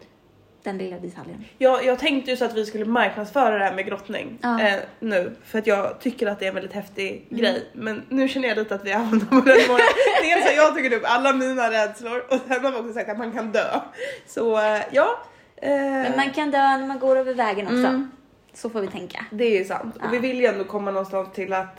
[0.62, 1.44] Den lilla detaljen.
[1.58, 4.60] Jag, jag tänkte ju så att vi skulle marknadsföra det här med grottning Ja.
[4.62, 8.28] eh, nu för att jag tycker att det är en väldigt häftig grej men nu
[8.28, 9.78] känner jag lite att vi hamnar på den nivån.
[10.22, 13.18] Dels har jag tagit upp alla mina rädslor och sen har vi också sagt att
[13.18, 13.80] man kan dö.
[14.26, 15.18] Så eh, ja.
[15.56, 17.76] Eh, Men man kan dö när man går över vägen också.
[17.76, 18.10] Mm.
[18.54, 19.24] Så får vi tänka.
[19.30, 20.06] Det är ju sant Ja.
[20.06, 21.76] och vi vill ju ändå komma någonstans till att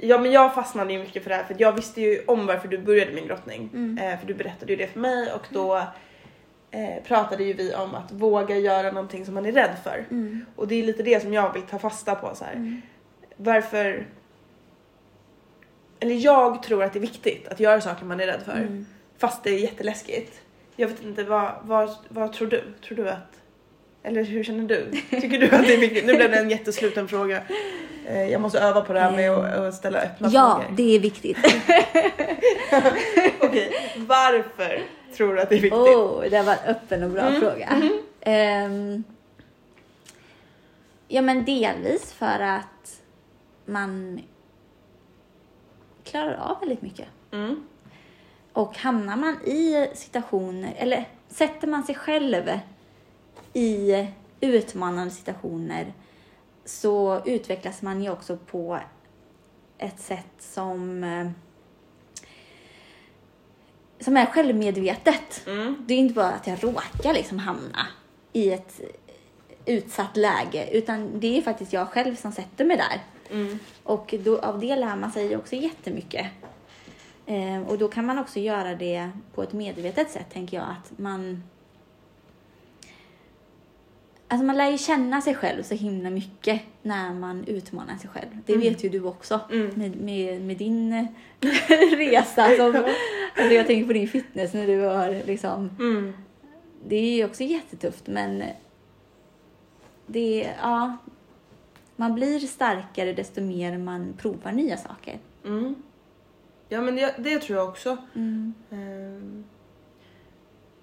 [0.00, 2.68] Ja men jag fastnade ju mycket för det här för jag visste ju om varför
[2.68, 3.70] du började med grottning.
[3.74, 3.98] Mm.
[3.98, 5.76] Eh, för du berättade ju det för mig och då
[6.70, 10.04] eh, pratade ju vi om att våga göra någonting som man är rädd för.
[10.10, 10.44] Mm.
[10.56, 12.52] Och det är lite det som jag vill ta fasta på så här.
[12.52, 12.82] Mm.
[13.36, 14.06] Varför...
[16.00, 18.56] Eller jag tror att det är viktigt att göra saker man är rädd för.
[18.56, 18.86] Mm.
[19.18, 20.40] Fast det är jätteläskigt.
[20.76, 22.62] Jag vet inte, vad, vad, vad tror du?
[22.86, 23.37] Tror du att...
[24.02, 24.90] Eller hur känner du?
[25.20, 26.06] Tycker du att det är viktigt?
[26.06, 27.42] Nu blev det en jättesluten fråga.
[28.06, 30.76] Eh, Jag måste öva på det här med att, ställa öppna Ja, frågor.
[30.76, 31.38] det är viktigt.
[33.40, 34.82] Okej, varför
[35.16, 35.72] tror du att det är viktigt?
[35.72, 37.40] oh, det var en öppen och bra Mm.
[37.40, 37.82] fråga.
[38.20, 39.04] Ehm,
[41.08, 43.00] ja, men delvis för att
[43.66, 44.20] man
[46.04, 47.06] klarar av väldigt mycket.
[47.32, 47.62] Mm.
[48.52, 52.50] Och hamnar man i situationer, eller sätter man sig själv
[53.52, 54.06] i
[54.40, 55.92] utmanande situationer
[56.64, 58.78] så utvecklas man ju också på
[59.78, 61.30] ett sätt som, eh,
[64.00, 65.46] som är självmedvetet.
[65.46, 65.84] Mm.
[65.86, 67.86] Det är inte bara att jag råkar liksom hamna
[68.32, 68.80] i ett
[69.64, 73.00] utsatt läge utan det är faktiskt jag själv som sätter mig där.
[73.30, 73.58] Mm.
[73.82, 76.26] Och då, av det lär man sig också jättemycket.
[77.26, 80.66] Eh, och då kan man också göra det på ett medvetet sätt, tänker jag.
[80.66, 81.42] Att man...
[84.30, 88.26] Alltså man lär ju känna sig själv så himla mycket när man utmanar sig själv.
[88.46, 88.68] Det Mm.
[88.68, 89.70] vet ju du också Mm.
[89.74, 91.08] med, med, med din
[91.96, 92.56] resa.
[92.56, 92.66] Som,
[93.36, 95.70] alltså jag tänker på din fitness när du har liksom...
[95.78, 96.12] Mm.
[96.88, 98.42] Det är ju också jättetufft men
[100.06, 100.96] det är, ja.
[101.96, 105.18] Man blir starkare desto mer man provar nya saker.
[105.44, 105.74] Mm.
[106.68, 107.96] Ja men det, det tror jag också.
[108.14, 108.54] Mm.
[108.70, 109.44] Ehm,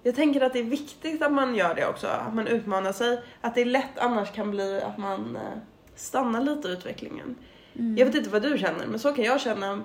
[0.06, 3.20] Jag tänker att det är viktigt att man gör det också, att man utmanar sig.
[3.40, 5.58] Att det är lätt annars kan bli att man eh,
[5.94, 7.36] stannar lite i utvecklingen.
[7.78, 7.96] Mm.
[7.98, 9.82] Jag vet inte vad du känner, men så kan jag känna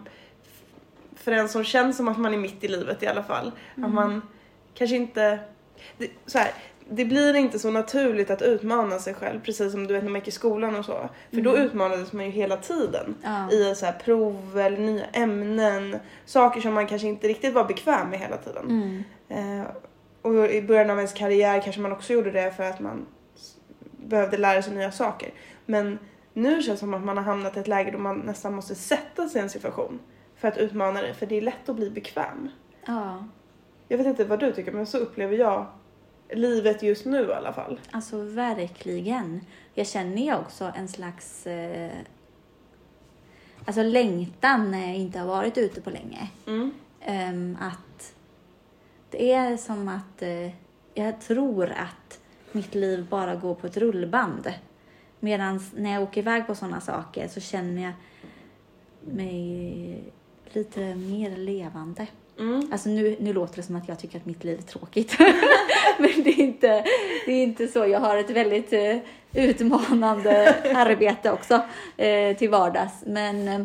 [1.15, 3.51] för en som känns som att man är mitt i livet i alla fall.
[3.75, 4.21] Att man
[4.73, 5.39] kanske inte...
[5.97, 6.51] Det, så här,
[6.89, 10.19] det blir inte så naturligt att utmana sig själv, precis som du vet när man
[10.19, 11.09] gick i skolan och så.
[11.33, 13.51] För då utmanades man ju hela tiden Ja.
[13.51, 18.09] i så här prov eller nya ämnen, saker som man kanske inte riktigt var bekväm
[18.09, 18.65] med hela tiden.
[18.69, 19.03] Mm.
[19.29, 19.67] Eh,
[20.21, 23.05] och i början av ens karriär kanske man också gjorde det för att man
[23.97, 25.33] behövde lära sig nya saker.
[25.65, 25.99] Men
[26.33, 28.75] nu känns det som att man har hamnat i ett läge då man nästan måste
[28.75, 29.99] sätta sig i en situation
[30.35, 32.49] för att utmana det, för det är lätt att bli bekväm.
[32.85, 33.27] ja,
[33.87, 35.65] Jag vet inte vad du tycker, men så upplever jag
[36.29, 37.79] livet just nu i alla fall.
[37.91, 39.41] alltså verkligen.
[39.73, 41.91] Jag känner ju också en slags eh,
[43.65, 46.29] alltså längtan när jag inte har varit ute på länge.
[46.47, 46.71] Mm.
[47.01, 47.90] Ehm, att
[49.11, 50.51] det är som att eh,
[50.93, 52.19] jag tror att
[52.51, 54.53] mitt liv bara går på ett rullband.
[55.19, 57.93] Medan när jag åker iväg på sådana saker så känner jag
[59.15, 60.03] mig
[60.53, 62.07] lite mer levande.
[62.39, 62.69] Mm.
[62.71, 65.15] Alltså nu, nu låter det som att jag tycker att mitt liv är tråkigt.
[65.99, 66.85] Men det är, inte,
[67.25, 67.85] det är inte så.
[67.85, 68.97] Jag har ett väldigt eh,
[69.33, 71.61] utmanande arbete också
[71.97, 72.93] eh, till vardags.
[73.05, 73.63] Men, eh,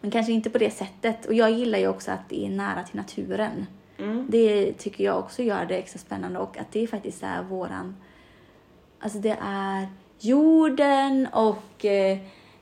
[0.00, 1.26] men kanske inte på det sättet.
[1.26, 3.66] Och jag gillar ju också att det är nära till naturen.
[3.98, 4.26] Mm.
[4.28, 7.96] Det tycker jag också gör det extra spännande och att det faktiskt är våran...
[8.98, 9.86] Alltså det är
[10.18, 12.18] jorden och eh,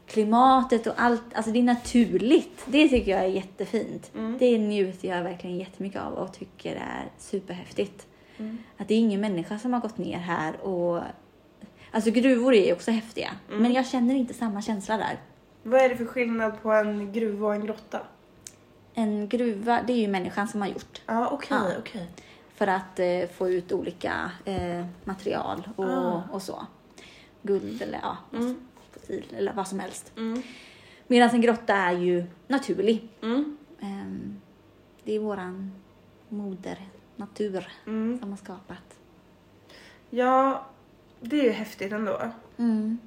[0.06, 1.22] klimatet och allt.
[1.34, 2.64] Alltså det är naturligt.
[2.66, 4.10] Det tycker jag är jättefint.
[4.14, 4.36] Mm.
[4.38, 8.06] Det njuter jag verkligen jättemycket av och tycker är superhäftigt.
[8.38, 8.58] Mm.
[8.76, 11.02] Att det är ingen människa som har gått ner här och...
[11.92, 13.30] Alltså gruvor är också häftiga.
[13.48, 13.62] Mm.
[13.62, 15.18] Men jag känner inte samma känsla där.
[15.62, 18.00] Vad är det för skillnad på en gruva och en grotta?
[19.00, 21.02] En gruva, det är ju människan som har gjort.
[21.06, 21.72] Ja, okej, Ja.
[21.78, 22.06] okej.
[22.54, 26.22] För att eh, få ut olika eh, material och, Ah.
[26.32, 26.66] och så.
[27.42, 28.56] Guld eller ja, Mm.
[28.92, 30.12] fossil eller vad som helst.
[30.16, 30.42] Mm.
[31.06, 33.08] Medan en grotta är ju naturlig.
[33.22, 33.56] Mm.
[33.80, 34.40] Ehm,
[35.04, 35.72] det är våran
[36.28, 36.78] moder,
[37.16, 38.18] natur, Mm.
[38.20, 38.98] som har skapat.
[40.10, 40.66] Ja,
[41.20, 42.20] det är ju häftigt ändå.
[42.56, 42.98] Mm.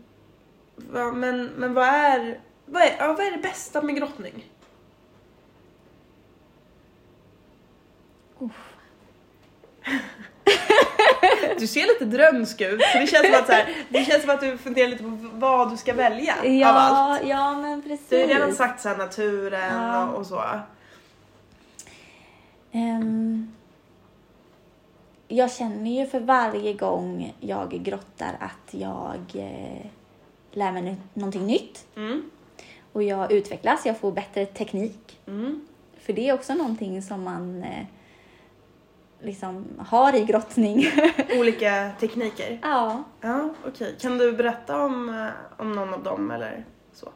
[0.76, 4.50] Va, men, men vad är, vad är, ja, vad är det bästa med grottning?
[11.60, 14.30] Du ser lite drömsk ut, så det känns som att, så här, det känns som
[14.30, 17.22] att du funderar lite på vad du ska välja Ja, av allt.
[17.28, 18.10] ja men precis.
[18.10, 20.08] Du har redan sagt så här, naturen Ja.
[20.08, 20.42] och, och så.
[22.72, 23.52] Ehm,
[25.28, 29.86] jag känner ju för varje gång jag grottar att jag eh,
[30.52, 31.86] lär mig nå- någonting nytt.
[31.96, 32.30] Mm.
[32.94, 35.20] Och jag utvecklas, jag får bättre teknik.
[35.28, 35.68] Mm.
[36.02, 37.86] För det är också någonting som man eh,
[39.24, 40.86] liksom har i grottning.
[41.40, 42.60] Olika tekniker.
[42.62, 43.04] ja.
[43.22, 43.96] Ja, okej.
[44.02, 47.10] Kan du berätta om, eh, om någon av dem eller så?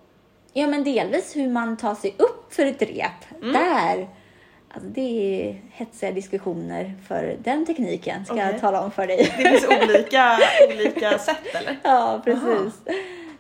[0.54, 3.42] ja, men delvis hur man tar sig upp för ett rep.
[3.42, 3.54] Mm.
[3.54, 4.08] Där.
[4.70, 5.02] Alltså det
[5.50, 8.50] är hetsiga diskussioner för den tekniken, ska Okej.
[8.52, 9.18] jag tala om för dig.
[9.18, 10.38] Det finns olika,
[10.74, 11.78] olika sätt eller?
[11.84, 12.74] Ja, precis.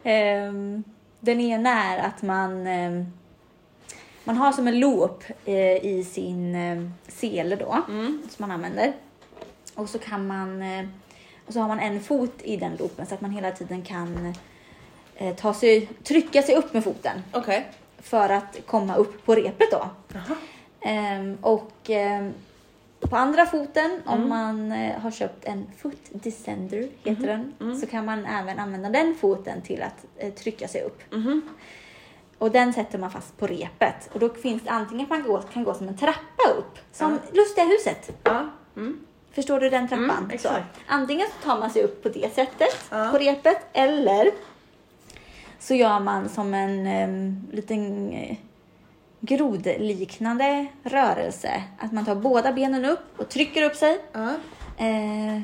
[0.03, 0.83] Ehm,
[1.19, 3.05] den ena är att man, ehm,
[4.27, 8.21] man har som en loop eh, i sin um, sele då, Mm.
[8.29, 8.93] som man använder.
[9.75, 10.85] Och så kan man, eh,
[11.45, 14.33] och så har man en fot i den loopen så att man hela tiden kan
[15.15, 17.67] eh, ta sig, trycka sig upp med foten Okej.
[17.99, 19.89] för att komma upp på repet då.
[20.81, 22.33] Ehm, och ehm,
[22.99, 24.29] på andra foten, om Mm.
[24.29, 27.75] man eh, har köpt en foot descender, heter den, Mm.
[27.79, 31.01] så kan man även använda den foten till att eh, trycka sig upp.
[32.37, 34.09] Och den sätter man fast på repet.
[34.13, 37.19] Och då finns det antingen att man gå, kan gå som en trappa upp, som
[37.33, 38.11] Lustiga huset.
[38.23, 38.49] Ja.
[38.75, 38.99] Mm.
[39.31, 40.23] Förstår du den trappan?
[40.25, 40.37] Mm.
[40.39, 40.49] Så.
[40.87, 43.09] Antingen så tar man sig upp på det sättet, Ja.
[43.11, 44.31] på repet, eller
[45.59, 48.37] så gör man som en um, liten eh,
[49.19, 51.63] grodliknande rörelse.
[51.79, 53.99] Att man tar båda benen upp och trycker upp sig.
[54.11, 54.29] Ja.
[54.85, 55.41] Eh,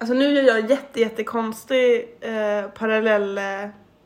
[0.00, 3.44] Alltså nu gör jag jätte, jättekonstig eh, parallell eh,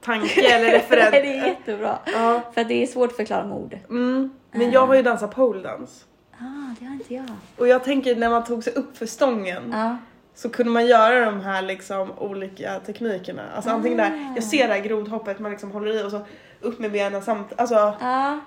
[0.02, 1.10] tanke eller referens.
[1.10, 1.98] det är jättebra.
[2.12, 2.40] Ja.
[2.54, 3.78] För att det är svårt att förklara med ord.
[3.90, 4.30] Mm.
[4.52, 6.04] Men jag har ju dansat poledance.
[6.38, 7.24] Ah, det har inte jag.
[7.58, 9.96] Och jag tänker när man tog sig upp för stången Ja.
[10.34, 13.42] så kunde man göra de här liksom olika teknikerna.
[13.54, 16.20] Alltså antingen där, jag ser det här grodhoppet, man liksom håller i och så
[16.60, 18.40] upp med benen samt, alltså Ja.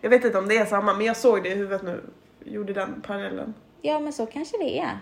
[0.00, 2.00] jag vet inte om det är samma men jag såg det i huvudet nu,
[2.44, 3.54] gjorde den parallellen.
[3.82, 4.98] Ja, men så kanske det är.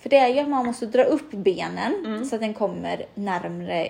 [0.00, 2.24] För det är ju att man måste dra upp benen Mm.
[2.24, 3.88] så att den kommer närmre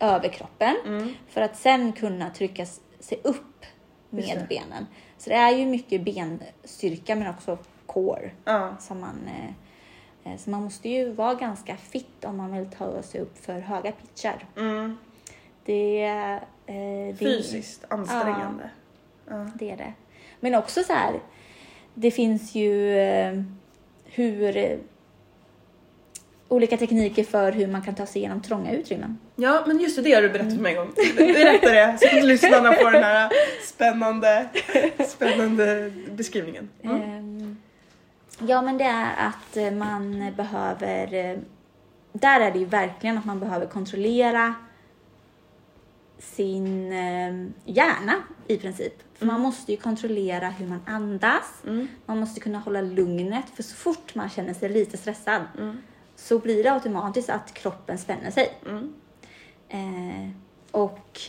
[0.00, 0.76] överkroppen.
[0.86, 1.14] Mm.
[1.28, 2.66] För att sen kunna trycka
[3.00, 3.66] sig upp
[4.10, 4.86] med benen.
[5.18, 8.30] Så det är ju mycket benstyrka men också core.
[8.44, 8.76] Ja.
[8.80, 13.02] Som man, eh, eh, så man måste ju vara ganska fit om man vill ta
[13.02, 14.46] sig upp för höga pitchar.
[14.56, 14.98] Mm.
[15.64, 16.36] Det, eh,
[16.66, 18.70] det Fysiskt ansträngande.
[19.28, 19.50] Ja.
[19.54, 19.92] Det är det.
[20.40, 21.20] Men också så här,
[21.94, 23.42] det finns ju eh,
[24.04, 24.78] hur eh,
[26.48, 29.18] olika tekniker för hur man kan ta sig igenom trånga utrymmen.
[29.40, 30.92] Ja men just det, det har du berättat för mig en gång.
[31.16, 33.30] Berätta det så att lyssnarna får den här
[33.64, 34.48] spännande,
[35.08, 36.68] spännande beskrivningen.
[36.82, 37.56] Mm.
[38.46, 41.14] Ja, men det är att eh, man behöver...
[41.14, 41.38] eh,
[42.12, 44.54] Där är det ju verkligen att man behöver kontrollera
[46.18, 48.14] sin eh, hjärna
[48.46, 48.94] i princip.
[49.18, 51.62] För man måste ju kontrollera hur man andas.
[51.66, 51.88] Mm.
[52.06, 53.44] Man måste kunna hålla lugnet.
[53.54, 55.78] För så fort man känner sig lite stressad Mm.
[56.16, 58.58] så blir det automatiskt att kroppen spänner sig.
[58.68, 58.92] Mm.
[59.70, 60.28] Eh,
[60.70, 61.20] och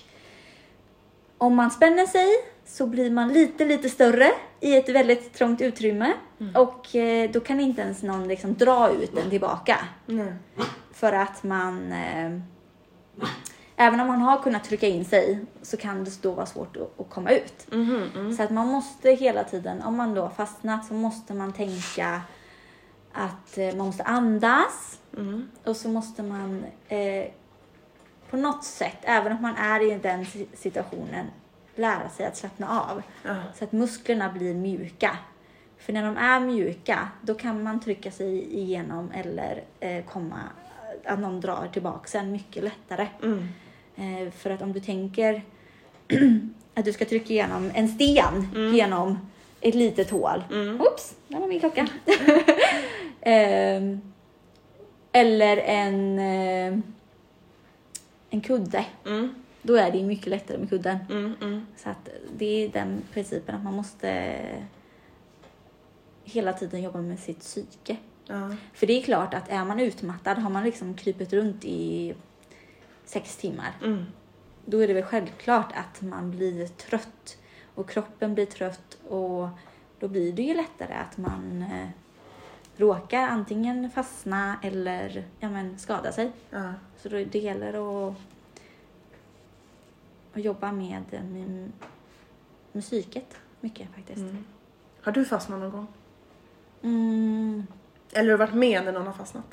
[1.38, 2.28] om man spänner sig
[2.66, 6.14] så blir man lite, lite större i ett väldigt trångt utrymme.
[6.56, 9.78] Och eh, då kan inte ens någon liksom dra ut den tillbaka.
[10.06, 10.34] Nej.
[10.94, 12.40] För att man, eh,
[13.76, 17.00] även om man har kunnat trycka in sig, så kan det då vara svårt att,
[17.00, 17.68] att komma ut.
[17.72, 18.34] Mm.
[18.38, 22.22] Så att man måste hela tiden, om man då har fastnat, så måste man tänka
[23.14, 25.00] att eh, man måste andas.
[25.18, 25.50] Mm.
[25.64, 27.26] Och så måste man eh,
[28.32, 31.26] på något sätt, även om man är i den si- situationen,
[31.76, 33.02] lära sig att slappna av.
[33.26, 33.36] Ja.
[33.56, 35.18] Så att musklerna blir mjuka.
[35.78, 40.40] För när de är mjuka, då kan man trycka sig igenom eller eh, komma,
[41.06, 43.08] att någon drar tillbaka sen mycket lättare.
[43.24, 43.48] Mm.
[43.96, 45.42] Eh, för att om du tänker
[46.76, 48.76] att du ska trycka igenom en sten Mm.
[48.76, 49.20] genom
[49.62, 50.44] ett litet hål.
[50.52, 50.82] Mm.
[50.82, 51.88] Oops, där var min klocka.
[53.22, 54.02] Ehm,
[55.12, 56.80] eller en, eh,
[58.32, 58.86] en kudde.
[59.06, 59.34] Mm.
[59.62, 60.98] Då är det ju mycket lättare med kudden.
[61.10, 61.36] Mm.
[61.42, 61.66] Mm.
[61.78, 64.38] Så att det är den principen att man måste
[66.24, 67.98] hela tiden jobba med sitt psyke.
[68.28, 68.56] Ja.
[68.74, 72.14] För det är klart att är man utmattad, har man liksom krypit runt i
[73.06, 74.06] sex timmar, Mm.
[74.66, 77.38] då är det väl självklart att man blir trött
[77.76, 79.50] och kroppen blir trött och
[80.00, 81.88] då blir det ju lättare att man eh,
[82.78, 86.32] råkar antingen fastna eller ja, men, skada sig.
[86.50, 86.74] Ja.
[87.02, 87.74] Så då det gäller
[88.10, 88.16] att,
[90.34, 91.72] att jobba med, med
[92.72, 94.18] musiket mycket faktiskt.
[94.20, 94.46] Mm.
[95.02, 95.88] Har du fastnat någon gång?
[96.84, 97.68] Mm,
[98.14, 99.46] Eller har du varit med när någon har fastnat?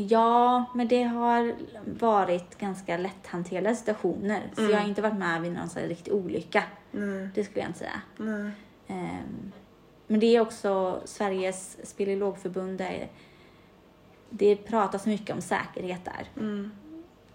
[0.00, 4.42] ja, men det har varit ganska lätthanterliga situationer.
[4.54, 4.72] Så Mm.
[4.72, 6.64] jag har inte varit med vid någon riktig olycka.
[6.90, 7.28] Nej.
[7.34, 8.00] Det skulle jag inte säga.
[8.16, 8.50] Nej.
[8.86, 9.52] Ehm,
[10.06, 13.08] Men det är också Sveriges speleologförbund där
[14.30, 16.28] det pratas mycket om säkerhet där.
[16.36, 16.70] Mm.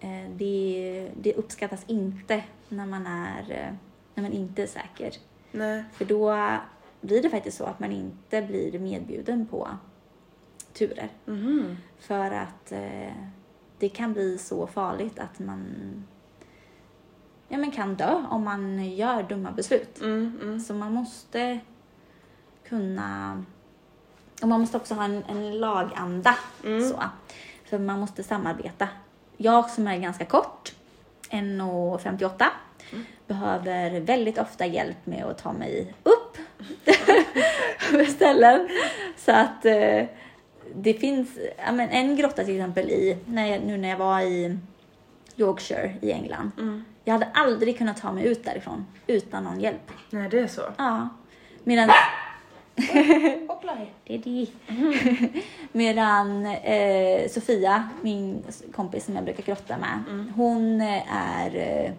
[0.00, 3.74] Eh, Det, det uppskattas inte när man, är, eh,
[4.14, 5.12] när man inte är säker.
[5.52, 5.84] Nej.
[5.92, 6.36] För då
[7.00, 9.68] blir det faktiskt så att man inte blir medbjuden på
[10.72, 11.08] turer.
[11.24, 11.76] Mhm.
[11.98, 13.12] För att eh,
[13.78, 15.64] det kan bli så farligt att man
[17.48, 20.00] ja, men kan dö om man gör dumma beslut.
[20.00, 20.38] Mm.
[20.42, 20.60] Mm.
[20.60, 21.60] Så man måste
[22.68, 23.44] kunna...
[24.42, 26.34] Och man måste också ha en, en laganda.
[26.64, 26.88] Mm.
[26.88, 27.02] Så.
[27.64, 28.88] För man måste samarbeta.
[29.36, 30.72] Jag som är ganska kort,
[31.30, 32.44] 1,58,
[32.92, 33.04] Mm.
[33.26, 36.36] behöver väldigt ofta hjälp med att ta mig upp
[37.92, 38.68] på ställen.
[39.16, 40.04] Så att eh,
[40.74, 41.38] det finns
[41.72, 44.58] men en grotta till exempel i, när jag, nu när jag var i
[45.36, 46.50] Yorkshire i England.
[46.58, 46.84] Mm.
[47.04, 49.90] Jag hade aldrig kunnat ta mig ut därifrån utan någon hjälp.
[50.10, 50.62] Nej, det är så.
[50.76, 51.08] Ja.
[51.64, 51.90] Medan...
[54.06, 54.46] Det är det.
[55.72, 58.42] Medan eh, Sofia, min
[58.74, 60.32] kompis som jag brukar grotta med, Mm.
[60.36, 61.56] hon är...
[61.56, 61.92] Eh,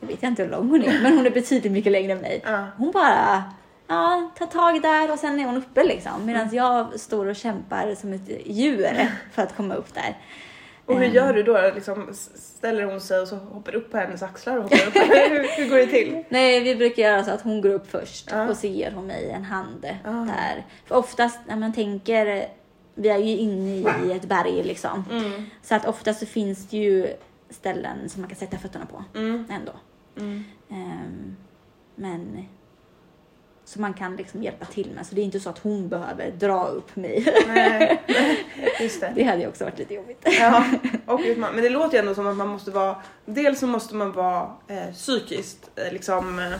[0.00, 2.40] jag vet inte hur lång hon är, men hon är betydligt mycket längre än mig.
[2.44, 2.66] Ja.
[2.76, 3.44] Hon bara
[3.86, 6.26] ja, tar tag där och sen är hon uppe liksom.
[6.26, 6.54] Medan Mm.
[6.54, 10.16] jag står och kämpar som ett djur för att komma upp där.
[10.86, 11.14] Och hur Ehm.
[11.14, 11.70] gör du då?
[11.74, 14.94] Liksom, ställer hon sig och så hoppar upp på hennes axlar och hoppar upp?
[15.30, 16.24] Hur, hur går det till?
[16.28, 18.48] Nej, vi brukar göra så att hon går upp först Ja.
[18.48, 20.10] och så ger hon mig en hand Ah.
[20.10, 20.66] där.
[20.86, 22.46] För oftast när man tänker,
[22.94, 23.70] vi är ju inne
[24.06, 25.04] i ett berg liksom.
[25.10, 25.44] Mm.
[25.62, 27.06] Så att ofta så finns det ju
[27.50, 29.46] ställen som man kan sätta fötterna på Mm.
[29.50, 29.72] ändå.
[30.16, 30.44] Mm.
[30.70, 31.36] Ehm,
[31.94, 32.46] men
[33.64, 35.06] så man kan liksom hjälpa till med.
[35.06, 37.44] Så det är inte så att hon behöver dra upp mig.
[37.48, 38.02] Nej,
[38.80, 39.12] just det.
[39.16, 40.22] det hade ju också varit lite jobbigt.
[40.40, 40.64] Ja,
[41.06, 44.12] och men det låter ju ändå som att man måste vara, dels så måste man
[44.12, 46.52] vara eh, psykiskt eh, liksom eh,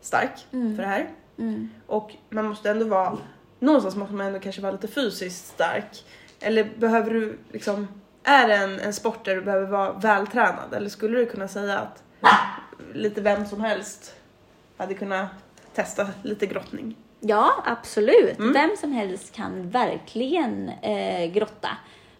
[0.00, 0.76] stark Mm.
[0.76, 1.08] för det här.
[1.38, 1.70] Mm.
[1.86, 3.18] Och man måste ändå vara,
[3.58, 6.04] någonstans måste man ändå kanske vara lite fysiskt stark.
[6.40, 7.88] Eller behöver du liksom,
[8.24, 10.74] är det en, en sport där du behöver vara vältränad?
[10.74, 12.02] Eller skulle du kunna säga att
[12.94, 14.14] lite vem som helst
[14.76, 15.28] hade kunnat
[15.74, 16.96] testa lite grottning?
[17.20, 18.38] Ja, absolut.
[18.38, 18.52] Mm.
[18.52, 21.68] Vem som helst kan verkligen eh, grotta.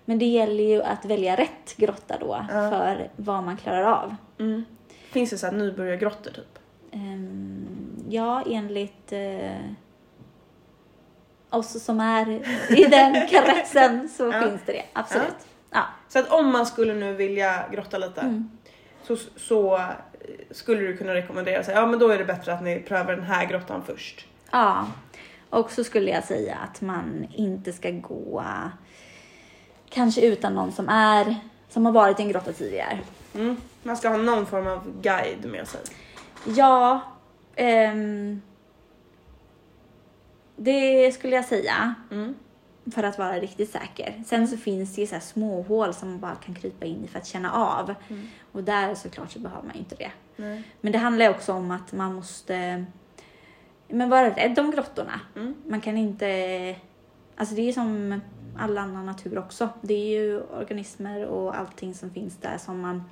[0.04, 2.70] Men det gäller ju att välja rätt grotta då Ja.
[2.70, 4.14] för vad man klarar av.
[4.38, 4.64] Mm.
[5.10, 6.58] Finns det så här nybörjargrottor typ?
[6.92, 7.66] Ehm,
[8.08, 9.56] ja, enligt eh,
[11.50, 12.30] oss som är
[12.78, 14.42] i den kretsen så Ja.
[14.42, 14.84] finns det det.
[14.92, 15.46] Absolut.
[15.70, 15.82] Ja.
[16.08, 18.50] Så att om man skulle nu vilja grotta lite Mm.
[19.02, 19.80] så, så
[20.50, 23.24] skulle du kunna rekommendera sig, ja men då är det bättre att ni prövar den
[23.24, 24.26] här grottan först.
[24.50, 24.86] ja.
[25.50, 28.44] Och så skulle jag säga att man inte ska gå
[29.90, 31.36] kanske utan någon som är
[31.68, 32.98] som har varit i en grotta tidigare.
[33.34, 33.56] Mm.
[33.82, 35.80] Man ska ha någon form av guide med sig.
[36.46, 37.00] Ja,
[37.56, 38.42] ehm,
[40.56, 42.34] det skulle jag säga Mm.
[42.94, 44.22] för att vara riktigt säker.
[44.26, 47.04] Sen så finns det ju så här små hål som man bara kan krypa in
[47.04, 47.94] i för att känna av.
[48.08, 48.26] Mm.
[48.52, 50.10] Och där såklart så behöver man inte det.
[50.36, 50.62] Nej.
[50.80, 52.84] Men det handlar ju också om att man måste
[53.92, 55.20] men vara rädd om grottorna.
[55.36, 55.54] Mm.
[55.68, 56.76] Man kan inte...
[57.36, 58.20] Alltså det är som
[58.56, 59.68] all annan natur också.
[59.80, 63.02] Det är ju organismer och allting som finns där som man...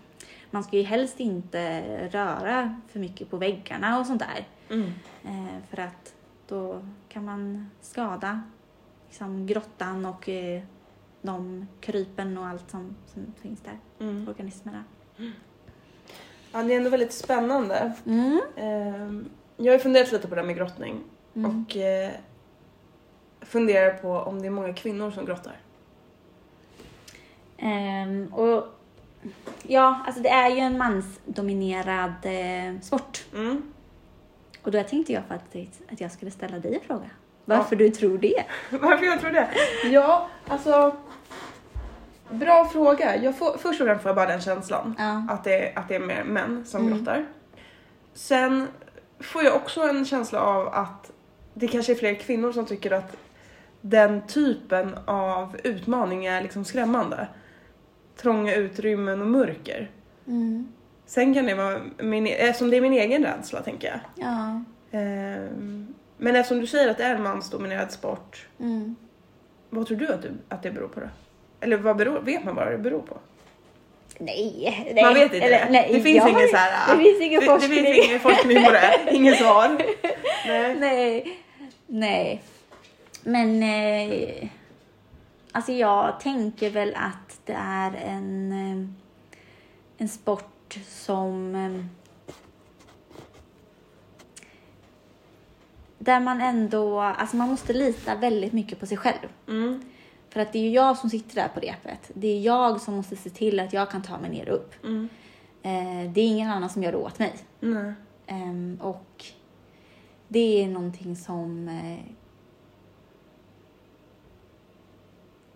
[0.50, 4.46] Man ska ju helst inte röra för mycket på väggarna och sånt där.
[4.76, 4.92] Mm.
[5.24, 6.14] Eh, för att
[6.48, 8.42] då kan man skada
[9.08, 10.62] liksom, grottan och eh,
[11.22, 13.78] de krypen och allt som, som finns där.
[13.98, 14.28] Mm.
[14.28, 14.84] Organismerna.
[16.52, 17.92] Ja, det är ändå väldigt spännande.
[18.06, 18.40] Mm.
[18.56, 21.00] Ehm, jag har funderat lite på det här med grottning
[21.36, 21.64] Mm.
[21.66, 22.10] och eh,
[23.40, 25.56] funderar på om det är många kvinnor som grottar.
[27.58, 28.64] Ehm, och
[29.62, 33.24] ja, alltså det är ju en mansdominerad eh, sport.
[33.34, 33.62] Mm.
[34.62, 37.10] Och då tänkte jag faktiskt att jag skulle ställa dig en fråga.
[37.44, 38.44] Varför du tror det?
[38.70, 39.48] Varför jag tror det?
[39.90, 40.96] Ja, alltså.
[42.32, 43.16] Bra fråga.
[43.16, 44.94] Jag får, först och främst får jag bara den känslan.
[44.98, 45.26] Ja.
[45.30, 46.98] Att det, att det är mer män som Mm.
[46.98, 47.26] grottar.
[48.14, 48.66] Sen
[49.20, 51.10] får jag också en känsla av att
[51.54, 53.16] det kanske är fler kvinnor som tycker att
[53.80, 57.28] den typen av utmaning är liksom skrämmande.
[58.16, 59.90] Trånga utrymmen och mörker.
[60.26, 60.68] Mm.
[61.06, 64.00] Sen kan det vara min, eftersom det är min egen rädsla tänker jag.
[64.26, 64.62] Ja.
[64.98, 68.96] Ehm, Men eftersom du säger att det är en mansdominerad sport, Mm.
[69.70, 71.06] vad tror du att, du att det beror på då?
[71.60, 73.18] Eller vad beror, vet man vad det beror på?
[74.18, 75.04] Nej, nej.
[75.04, 75.70] Man vet inte Eller, det.
[75.70, 77.84] Nej, det finns ingen så här, Det finns ingen det, forskning.
[77.84, 79.08] Det finns ingen forskning på det.
[79.12, 79.78] Ingen svar.
[80.46, 80.76] Nej.
[80.78, 81.38] Nej.
[81.86, 82.42] Nej.
[83.22, 84.48] Men eh,
[85.52, 88.88] alltså jag tänker väl att det är en, eh,
[89.98, 91.84] en sport som eh,
[95.98, 99.28] där man ändå, alltså man måste lita väldigt mycket på sig själv.
[99.48, 99.89] Mm.
[100.30, 102.10] För att det är ju jag som sitter där på repet.
[102.14, 104.74] Det är jag som måste se till att jag kan ta mig ner och upp.
[104.84, 105.08] Mm.
[105.62, 107.32] Eh, det är ingen annan som gör det åt mig.
[107.60, 107.92] Nej.
[108.26, 109.24] Ehm, och
[110.28, 112.12] det är någonting som eh,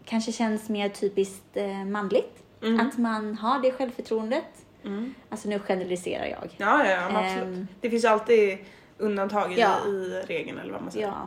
[0.04, 2.42] kanske känns mer typiskt eh, manligt.
[2.62, 2.80] Mm.
[2.88, 4.66] Att man har det självförtroendet.
[4.84, 5.14] Mm.
[5.28, 6.54] Alltså nu generaliserar jag.
[6.56, 7.56] Ja, ja, absolut.
[7.56, 7.66] Ehm.
[7.80, 8.58] det finns alltid
[8.98, 9.86] undantag i, Ja.
[9.86, 11.06] i regeln eller vad man säger.
[11.06, 11.26] Ja.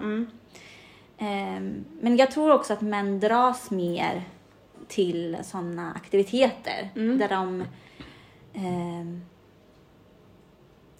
[1.18, 4.24] Ehm, men jag tror också att män dras mer
[4.88, 7.18] till sådana aktiviteter Mm.
[7.18, 7.64] där de
[8.54, 9.22] ehm,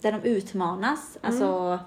[0.00, 1.18] där de utmanas.
[1.22, 1.30] Mm.
[1.32, 1.78] Alltså,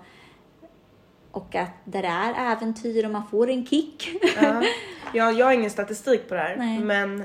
[1.31, 4.09] och att där det är äventyr och man får en kick.
[4.41, 4.63] Ja.
[5.13, 6.79] Ja, jag har ingen statistik på det här, Nej.
[6.79, 7.23] men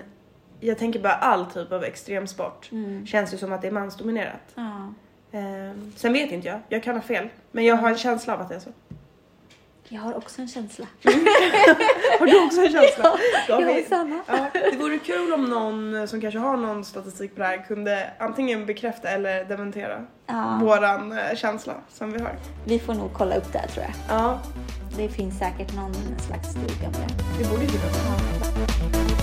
[0.60, 3.06] jag tänker bara all typ av extremsport Mm.
[3.06, 4.52] känns ju som att det är mansdominerat.
[4.54, 4.92] Ja.
[5.32, 8.40] Ehm, sen vet inte jag, jag kan ha fel, men jag har en känsla av
[8.40, 8.70] att det är så.
[9.88, 10.86] Jag har också en känsla.
[12.18, 13.04] Har du också en känsla?
[13.48, 14.18] Då jag har samma.
[14.26, 18.10] Ja, det vore kul om någon som kanske har någon statistik på det här kunde
[18.18, 22.32] antingen bekräfta eller dementera Ja, våran eh, känsla som vi har.
[22.64, 23.94] vi får nog kolla upp det här tror jag.
[24.18, 24.38] Ja,
[24.96, 25.94] Det finns säkert någon
[26.26, 27.38] slags studie om det.
[27.42, 27.96] det borde ju finnas.
[28.06, 29.15] Ja.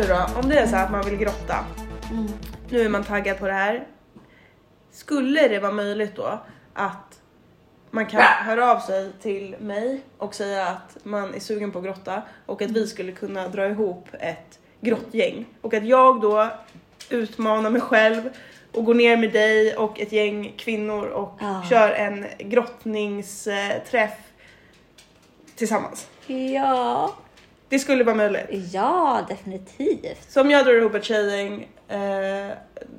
[0.00, 1.64] Nu då, om det är så här att man vill grotta,
[2.10, 2.26] Mm.
[2.70, 3.86] nu är man taggad på det här.
[4.92, 6.38] Skulle det vara möjligt då
[6.74, 7.20] att
[7.90, 11.84] man kan höra av sig till mig och säga att man är sugen på att
[11.84, 16.48] grotta och att vi skulle kunna dra ihop ett grottgäng och att jag då
[17.10, 18.30] utmanar mig själv
[18.72, 21.62] och går ner med dig och ett gäng kvinnor och Ja.
[21.70, 24.12] kör en grottningsträff
[25.56, 26.08] tillsammans.
[26.26, 27.14] Ja.
[27.70, 28.46] Det skulle vara möjligt.
[28.72, 30.32] ja, definitivt.
[30.32, 32.50] Så om jag drar ihop ett tjejgäng, eh,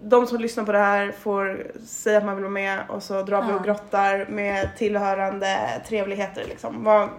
[0.03, 3.21] de som lyssnar på det här får säga att man vill vara med och så
[3.21, 6.83] drar vi och grottar med tillhörande trevligheter liksom.
[6.83, 7.09] Vad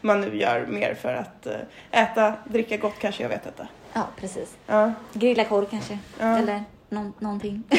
[0.00, 3.68] man nu gör mer för att eh, äta, dricka gott kanske, jag vet inte.
[3.92, 4.56] Ja, precis.
[4.66, 5.98] Ja, Grilla korv kanske.
[6.18, 6.38] Ja.
[6.38, 7.62] Eller någon, någonting.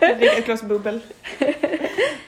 [0.00, 1.00] dricka ett glas bubbel.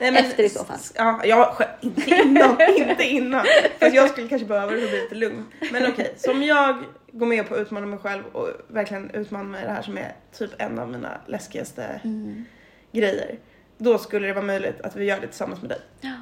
[0.01, 0.79] Nej, Efter i så fall.
[0.95, 2.57] Ja, ja sj- inte innan,
[2.91, 3.45] inte innan.
[3.81, 5.45] Fast jag skulle kanske behöva det för att bli lite lugn.
[5.73, 9.45] Men okej, så om jag går med på att utmana mig själv och verkligen utmana
[9.45, 12.45] mig i det här som är typ en av mina läskigaste Mm.
[12.93, 13.39] grejer.
[13.79, 15.81] Då skulle det vara möjligt att vi gör det tillsammans med dig.
[16.01, 16.13] Ja.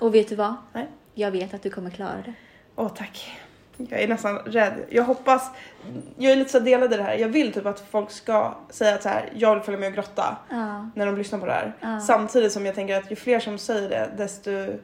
[0.00, 0.54] Och vet du vad?
[0.72, 0.86] Nej.
[1.14, 2.32] Jag vet att du kommer klara det.
[2.76, 3.30] Åh tack.
[3.90, 4.72] Jag är nästan rädd.
[4.88, 5.50] Jag hoppas,
[6.16, 7.14] jag är lite så delad i det här.
[7.14, 9.94] Jag vill typ att folk ska säga att så här, jag vill följa med och
[9.94, 10.90] grotta Ja.
[10.94, 11.72] när de lyssnar på det här.
[11.80, 12.00] Ja.
[12.00, 14.74] Samtidigt som jag tänker att ju fler som säger det desto eh,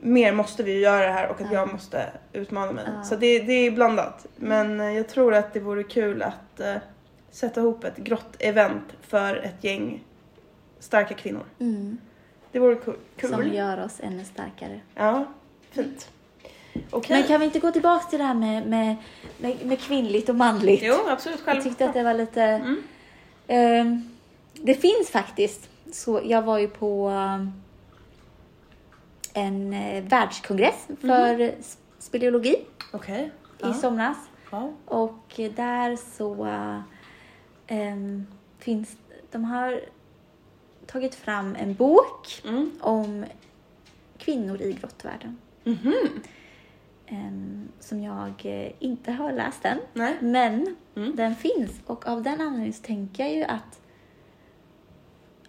[0.00, 1.58] mer måste vi göra det här och att Ja.
[1.58, 2.84] jag måste utmana mig.
[3.04, 4.26] Så det, det är blandat.
[4.36, 6.74] Men eh, jag tror att det vore kul att eh,
[7.30, 10.04] sätta ihop ett grott-event för ett gäng
[10.78, 11.44] starka kvinnor.
[11.58, 11.98] Mm.
[12.52, 12.96] Det vore kul.
[13.16, 13.30] kul.
[13.30, 14.80] Som gör oss ännu starkare.
[14.94, 15.24] Ja,
[15.70, 16.10] fint.
[16.90, 17.16] Okej.
[17.18, 18.96] Men kan vi inte gå tillbaka till det här med, med,
[19.38, 20.82] med, med kvinnligt och manligt?
[20.84, 21.40] Jo, absolut.
[21.40, 21.56] Själv.
[21.56, 22.42] Jag tyckte att det var lite...
[22.42, 22.82] Mm.
[23.46, 24.08] Ehm,
[24.52, 25.68] det finns faktiskt.
[25.92, 27.52] Så jag var ju på um,
[29.34, 32.64] en eh, världskongress för s- speleologi i
[33.58, 33.74] Ja.
[33.74, 34.16] somras.
[34.50, 34.74] Wow.
[34.84, 36.44] Och där så
[37.66, 38.26] ehm,
[38.58, 38.96] finns...
[39.30, 39.80] De har
[40.86, 42.70] tagit fram en bok Mm.
[42.80, 43.24] om
[44.18, 45.38] kvinnor i grottvärlden.
[45.64, 45.76] Mhm.
[46.04, 46.20] Ehm,
[47.80, 49.78] som jag eh, inte har läst än.
[49.92, 50.16] Nej.
[50.20, 51.16] Men Mm.
[51.16, 53.80] den finns och av den anledningen så tänker jag ju att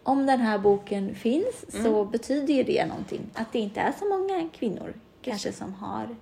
[0.03, 1.85] om den här boken finns Mm.
[1.85, 3.21] så betyder ju det någonting.
[3.33, 6.15] Att det inte är så många kvinnor kanske som har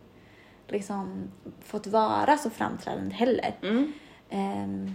[0.67, 1.31] liksom
[1.63, 3.55] fått vara så framträdande heller.
[3.61, 3.93] Mm.
[4.29, 4.93] Ehm,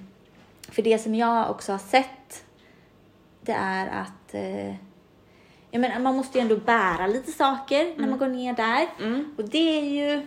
[0.69, 2.45] för det som jag också har sett
[3.41, 4.75] det är att eh,
[5.71, 8.87] jag menar, man måste ju ändå bära lite saker när man går ner där.
[9.01, 9.35] Mm.
[9.39, 10.27] Och det är ju...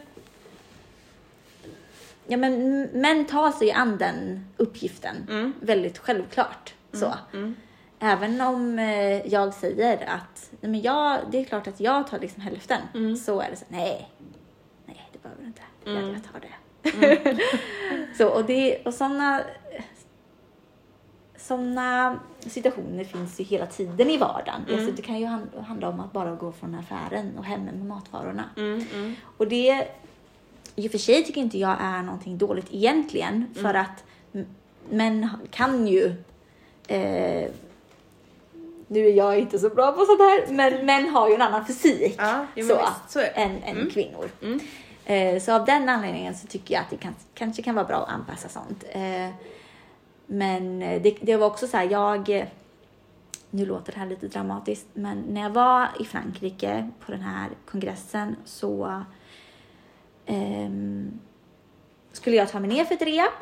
[2.30, 5.54] Ja, men män tar sig an den uppgiften Mm.
[5.62, 6.74] väldigt självklart.
[6.94, 7.14] Så.
[7.34, 7.56] Mm.
[8.00, 12.20] Även om eh, jag säger att nej, men jag, det är klart att jag tar
[12.20, 13.16] liksom hälften, Mm.
[13.16, 14.10] så är det så nej,
[14.86, 15.62] nej det behöver du inte.
[15.84, 16.14] Jag, Mm.
[16.14, 17.38] jag tar det.
[18.18, 19.42] så, och det, och sådana
[21.38, 24.62] såna situationer finns ju hela tiden i vardagen.
[24.68, 24.80] Mm.
[24.80, 27.86] Alltså, det kan ju hand- handla om att bara gå från affären och hem med
[27.86, 28.44] matvarorna.
[28.58, 28.86] Mm.
[28.94, 29.16] Mm.
[29.38, 29.88] Och det,
[30.80, 33.54] i och för sig tycker inte jag är någonting dåligt egentligen, Mm.
[33.54, 34.04] för att
[34.34, 34.46] m-
[34.90, 36.06] män kan ju
[36.88, 37.50] eh,
[38.88, 41.66] nu är jag inte så bra på sånt här, men män har ju en annan
[41.66, 43.90] fysik Ja, så, visst, så än, än Mm.
[43.90, 44.30] kvinnor.
[44.42, 44.60] Mm.
[45.06, 47.98] Eh, så av den anledningen så tycker jag att det kan, kanske kan vara bra
[47.98, 48.84] att anpassa sånt.
[48.90, 49.30] Eh,
[50.28, 52.30] men eh, det, det var också så här, jag...
[52.30, 52.46] eh,
[53.52, 57.50] Nu låter det här lite dramatiskt, men när jag var i Frankrike på den här
[57.72, 59.04] kongressen så
[62.12, 63.34] skulle jag ta mig ner för ett rep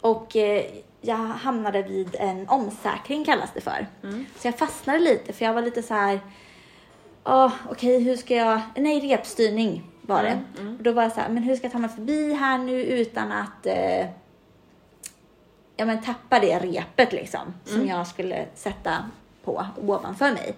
[0.00, 0.64] och eh,
[1.00, 3.86] jag hamnade vid en omsäkring kallas det för.
[4.02, 4.26] Mm.
[4.38, 6.20] Så jag fastnade lite för jag var lite så här.
[7.24, 8.60] Åh, okej, hur ska jag?
[8.76, 10.28] Nej, repstyrning var det.
[10.28, 10.76] Mm, mm.
[10.76, 12.82] Och då var jag så här, men hur ska jag ta mig förbi här nu
[12.82, 14.06] utan att eh,
[15.76, 19.04] ja, men tappa det repet liksom som jag skulle sätta
[19.44, 20.54] på ovanför mig.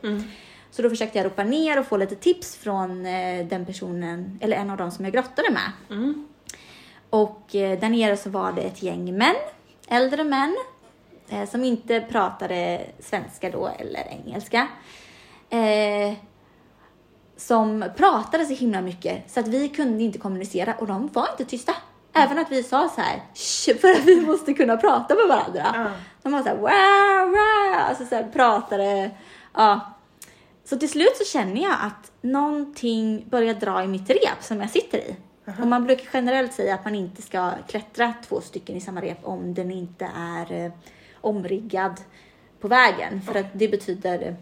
[0.71, 0.77] Mm.
[0.77, 4.57] Så då försökte jag ropa ner och få lite tips från eh, den personen, eller
[4.57, 5.73] en av dem som jag grottade med.
[5.91, 6.29] Mm.
[7.11, 9.35] Och eh, där nere så var det ett gäng män,
[9.89, 10.57] äldre män,
[11.29, 14.69] eh, som inte pratade svenska då eller engelska.
[15.51, 16.15] Eh,
[17.37, 21.45] som pratade så himla mycket så att vi kunde inte kommunicera och de var inte
[21.45, 21.75] tysta.
[22.13, 23.23] Även att vi sa så här
[23.81, 25.67] för att vi måste kunna prata med varandra.
[25.75, 25.91] Ja.
[26.23, 29.11] De var så här wow, wow, alltså så här pratade.
[29.55, 29.90] Ja.
[30.71, 34.71] Så till slut så känner jag att någonting börjar dra i mitt rep som jag
[34.71, 35.17] sitter i.
[35.61, 39.19] Och man brukar generellt säga att man inte ska klättra två stycken i samma rep
[39.23, 40.73] om den inte är eh,
[41.21, 42.01] omriggad
[42.61, 43.23] på vägen.
[43.23, 44.37] För att det betyder,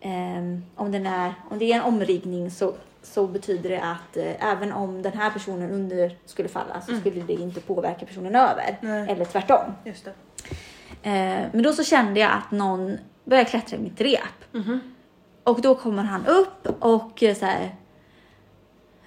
[0.00, 0.38] eh,
[0.74, 4.72] om, den är, om det är en omriggning så, så betyder det att eh, även
[4.72, 8.78] om den här personen under skulle falla så skulle det inte påverka personen över.
[8.80, 9.10] Nej.
[9.10, 9.72] Eller tvärtom.
[9.84, 10.12] Just det.
[11.02, 14.52] Eh, men då så kände jag att någon började klättra i mitt rep.
[14.52, 14.80] Mhm.
[15.44, 17.74] Och då kommer han upp och eh, så här,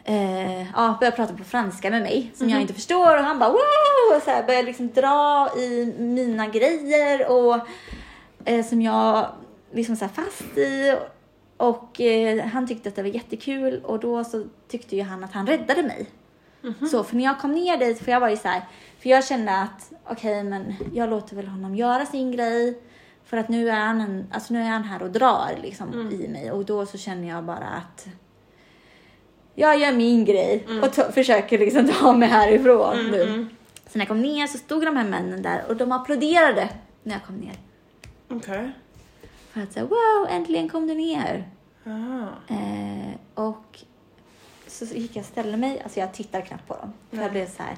[0.04, 3.50] eh, ja, börjar prata på franska med mig som jag inte förstår och han bara
[3.50, 4.16] wow!
[4.18, 7.60] Och så här, börjar liksom dra i mina grejer och
[8.46, 9.28] eh, som jag
[9.74, 10.96] liksom så här fast i.
[11.58, 15.34] Och eh, han tyckte att det var jättekul och då så tyckte ju han att
[15.34, 16.06] han räddade mig.
[16.92, 18.62] Så för när jag kom ner dit, för jag var ju så här,
[19.00, 22.80] för jag kände att okej men jag låter väl honom göra sin grej.
[23.26, 26.28] För att nu är han, en, alltså nu är han här och drar liksom i
[26.28, 28.08] mig och då så känner jag bara att
[29.56, 33.22] jag gör min grej och ta, försöker liksom ta mig härifrån nu.
[33.22, 33.50] mm.
[33.88, 36.70] Så när jag kom ner så stod de här männen där och de applåderade
[37.04, 37.56] när jag kom ner.
[38.30, 38.72] Okej.
[39.52, 41.50] För att säga wow, äntligen kom du ner.
[41.88, 42.28] Aha.
[42.48, 43.80] Eh, och
[44.68, 46.94] så gick jag och ställde mig, alltså jag tittar knappt på dem.
[47.10, 47.76] För jag blev så här,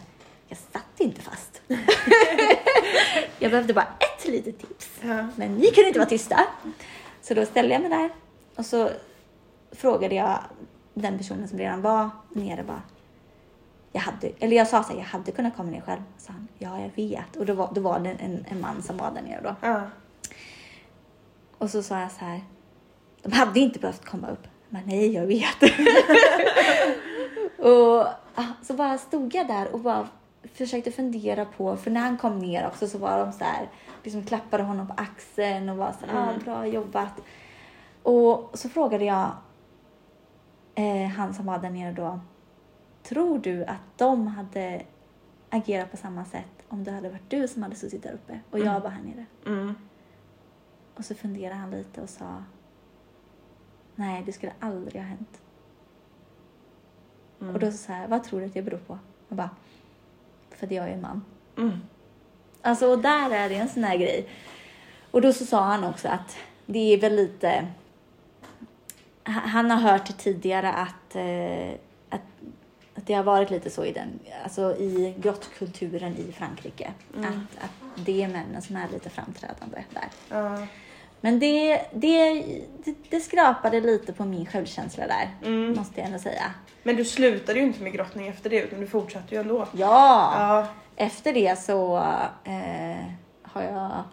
[0.48, 1.62] jag satt inte fast.
[3.40, 4.90] jag behövde bara ett litet tips.
[5.02, 5.28] Ja.
[5.36, 6.40] Men ni kunde inte vara tysta.
[7.22, 8.10] Så då ställde jag mig där
[8.56, 8.90] och så
[9.72, 10.40] frågade jag
[10.94, 12.82] den personen som redan var nere bara.
[13.92, 16.02] Jag hade, eller jag sa så här, jag hade kunnat komma ner själv.
[16.18, 17.36] Så han, ja jag vet.
[17.36, 19.56] Och då var, då var det en, en man som var där nere då.
[19.62, 19.82] Ja.
[21.58, 22.42] Och så sa jag så här,
[23.22, 24.48] de hade inte behövt komma upp.
[24.70, 25.62] Men nej, jag vet.
[27.58, 30.08] och ah, så bara stod jag där och bara
[30.54, 33.70] försökte fundera på, för när han kom ner också så var de så här,
[34.04, 37.22] liksom klappade honom på axeln och var så här, ah, bra jobbat.
[38.04, 39.32] Och så frågade jag
[40.76, 42.20] eh, han som var där nere då,
[43.04, 44.82] tror du att de hade
[45.50, 48.60] agerat på samma sätt om det hade varit du som hade suttit där uppe och
[48.60, 49.26] jag var här nere?
[49.46, 49.76] Mm.
[50.96, 52.44] Och så funderade han lite och sa
[54.00, 55.42] Nej, det skulle aldrig ha hänt.
[57.42, 57.54] Mm.
[57.54, 59.00] Och då sa jag, vad tror du att det beror på?
[59.30, 59.50] Och bara,
[60.58, 61.26] för att jag är man.
[61.58, 61.80] Mm.
[62.62, 64.28] Alltså, och där är det en sån här grej.
[65.12, 67.68] Och då så sa han också att det är väl lite...
[69.26, 71.74] ha- Han har hört tidigare att, eh,
[72.10, 72.22] att,
[72.96, 76.92] att det har varit lite så i, den, alltså i grottkulturen i Frankrike.
[77.18, 77.30] Mm.
[77.30, 80.10] Att, att det är männen som är lite framträdande där.
[80.30, 80.68] Ja.
[81.28, 82.34] Men det, det,
[82.84, 85.74] det, det skrapade lite på min självkänsla där, Mm.
[85.76, 86.44] måste jag ändå säga.
[86.84, 89.68] Men du slutade ju inte med grottning efter det utan du fortsatte ju ändå.
[89.72, 90.34] Ja!
[90.38, 90.68] Ja.
[90.96, 91.98] Efter det så
[92.44, 93.04] eh,
[93.42, 94.04] har jag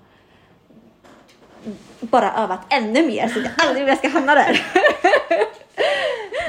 [2.00, 4.66] bara övat ännu mer så att jag aldrig mer ska hamna där.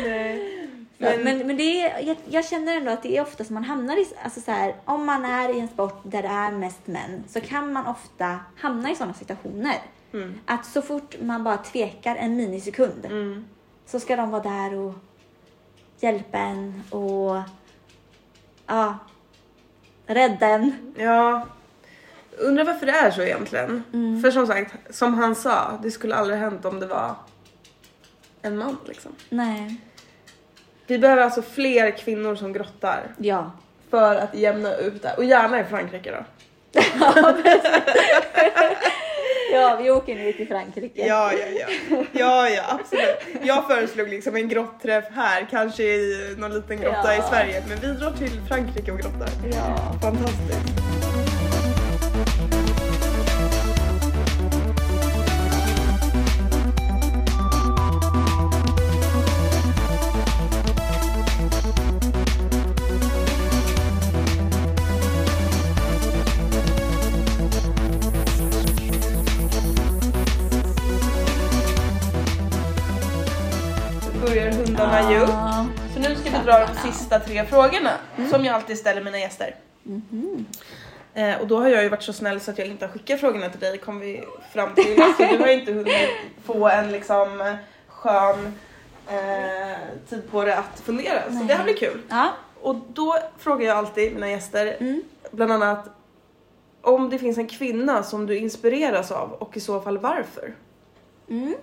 [0.04, 0.52] Nej.
[0.98, 3.54] Men, Men, men, men det är, jag, jag känner ändå att det är ofta som
[3.54, 6.52] man hamnar i, alltså så här, om man är i en sport där det är
[6.52, 9.76] mest män så kan man ofta hamna i sådana situationer.
[10.16, 13.46] Mm, Att så fort man bara tvekar en minisekund mm,
[13.86, 14.94] så ska de vara där och
[16.00, 17.42] hjälpa en och
[18.68, 18.98] ja,
[20.08, 20.94] rädda en.
[20.98, 21.48] ja.
[22.38, 23.84] Undrar varför det är så egentligen.
[23.94, 24.22] Mm.
[24.22, 27.16] För som sagt, som han sa, det skulle aldrig hänt om det var
[28.42, 29.12] en man liksom.
[29.30, 29.82] Nej.
[30.88, 33.52] Vi behöver alltså fler kvinnor som grottar Ja.
[33.90, 35.14] för att jämna ut det.
[35.18, 36.26] Och gärna i Frankrike då.
[39.54, 41.08] Ja, vi åker ner till Frankrike.
[41.08, 41.98] Ja, ja, ja.
[42.12, 43.44] Ja, ja, absolut.
[43.44, 47.26] Jag föreslog liksom en grotträff här, kanske i någon liten grotta Ja.
[47.26, 47.64] i Sverige.
[47.70, 49.30] Men vi drar till Frankrike och grottar.
[49.54, 49.76] Ja.
[50.02, 50.85] Fantastiskt.
[74.26, 75.30] Börjar hundarna ge upp.
[75.94, 77.92] Så nu ska vi dra de sista tre frågorna
[78.32, 79.56] som jag alltid ställer mina gäster.
[79.84, 80.46] Mhm.
[81.14, 83.20] Eh, och då har jag ju varit så snäll så att jag inte har skickat
[83.20, 84.24] frågorna till dig kom vi
[84.54, 84.96] fram till.
[85.18, 86.10] Så du har inte hunnit
[86.46, 87.56] få en liksom
[87.88, 88.54] skön
[89.08, 89.78] eh,
[90.10, 91.22] tid på det att fundera.
[91.28, 91.46] Så Nej.
[91.48, 92.02] det här blir kul.
[92.10, 92.30] Ja.
[92.62, 95.04] Och då frågar jag alltid mina gäster Mm.
[95.32, 95.90] bland annat
[96.82, 100.54] om det finns en kvinna som du inspireras av och i så fall varför.
[101.30, 101.56] Mm.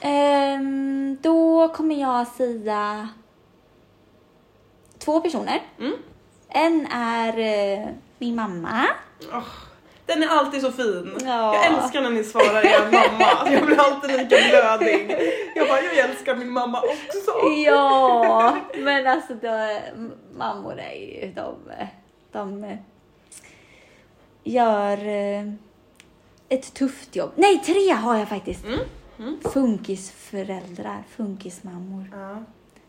[0.00, 3.08] Ehm, då kommer jag säga
[4.98, 5.62] två personer.
[5.78, 5.92] Mm.
[6.48, 7.88] En är eh,
[8.18, 8.86] min mamma.
[9.32, 9.44] Åh,
[10.06, 11.18] den är alltid så fin.
[11.24, 11.54] Ja.
[11.54, 13.50] Jag älskar när ni svarar er mamma.
[13.52, 15.16] Jag blir alltid lika blödig.
[15.54, 17.48] Jag bara, jag älskar min mamma också.
[17.64, 19.80] Ja, men alltså då,
[20.32, 21.56] mammor är ju de,
[22.32, 22.76] de eh,
[24.44, 25.52] gör eh,
[26.48, 27.30] ett tufft jobb.
[27.36, 28.64] Nej, tre har jag faktiskt.
[28.64, 28.78] Mm.
[29.20, 29.40] Mm.
[29.52, 32.04] Funkisföräldrar, funkismammor.
[32.12, 32.36] Ja.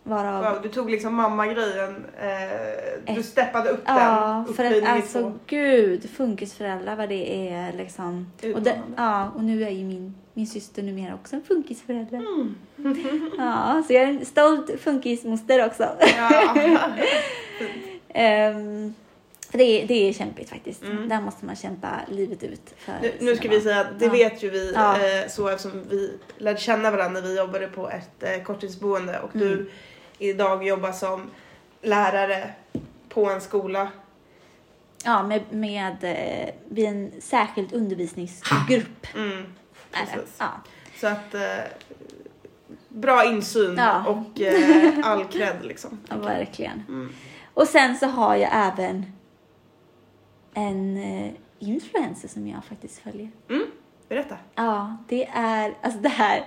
[0.04, 4.54] Varav Wow, du tog liksom mammagrejen, eh, du Ett- steppade upp Ja, den.
[4.56, 5.34] för att alltså två.
[5.48, 8.32] gud, funkisföräldrar vad det är liksom.
[8.56, 12.18] Och, det, ja, och nu är ju min, min syster numera också en funkisförälder.
[12.18, 12.56] Mm.
[13.38, 15.90] Ja, så jag är en stolt funkismoster också.
[16.18, 16.56] Ja.
[18.14, 18.94] Ehm,
[19.52, 20.84] för det, är, det är kämpigt faktiskt.
[20.84, 21.10] Mm.
[21.10, 22.74] Där måste man kämpa livet ut.
[22.78, 24.12] För Nu, nu ska vi säga att det Ja.
[24.12, 24.95] vet ju vi Ja.
[24.95, 29.36] eh, så eftersom vi lärde känna varandra när vi jobbade på ett eh, korttidsboende och
[29.36, 29.47] Mm.
[29.47, 29.72] du
[30.18, 31.30] idag jobbar som
[31.82, 32.49] lärare
[33.10, 33.88] på en skola.
[35.06, 39.08] Ja, med, med eh, vid en särskild undervisningsgrupp.
[39.16, 39.43] Mm.
[40.39, 40.47] Ja.
[40.99, 41.41] Så att eh,
[42.89, 44.06] bra insyn Ja.
[44.08, 45.99] och eh, all cred liksom.
[46.10, 46.84] ja, verkligen.
[46.88, 47.14] Mm.
[47.54, 49.06] Och sen så har jag även
[50.54, 53.30] en eh, influencer som jag faktiskt följer.
[53.49, 53.66] Mm,
[54.10, 54.38] berätta.
[54.56, 56.45] Ja, det är, alltså det här,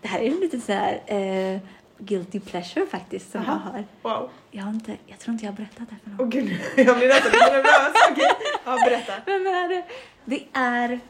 [0.00, 1.60] det här är en liten så här eh,
[1.98, 3.52] guilty pleasure faktiskt som Aha.
[3.52, 4.18] jag har.
[4.18, 4.30] Wow.
[4.50, 6.20] Jag har inte, jag tror inte jag har berättat det för någon.
[6.20, 7.92] Åh gud, jag blir nästan lite nervös.
[8.10, 8.30] Okej,
[8.64, 9.12] ja berätta.
[9.26, 9.84] Vem är det?
[10.24, 11.00] Det är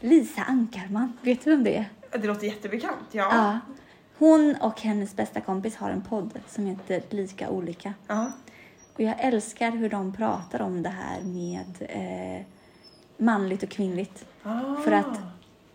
[0.00, 1.12] Lisa Ankarman.
[1.22, 1.84] Vet du vem det är?
[2.18, 3.06] Det låter jättebekant.
[3.12, 3.28] Ja.
[3.32, 3.60] Ja.
[4.18, 7.94] Hon och hennes bästa kompis har en podd som heter Lika olika.
[8.06, 8.32] Ja.
[8.96, 12.46] Och jag älskar hur de pratar om det här med eh,
[13.16, 14.24] manligt och kvinnligt.
[14.42, 14.76] Ah.
[14.84, 15.20] För att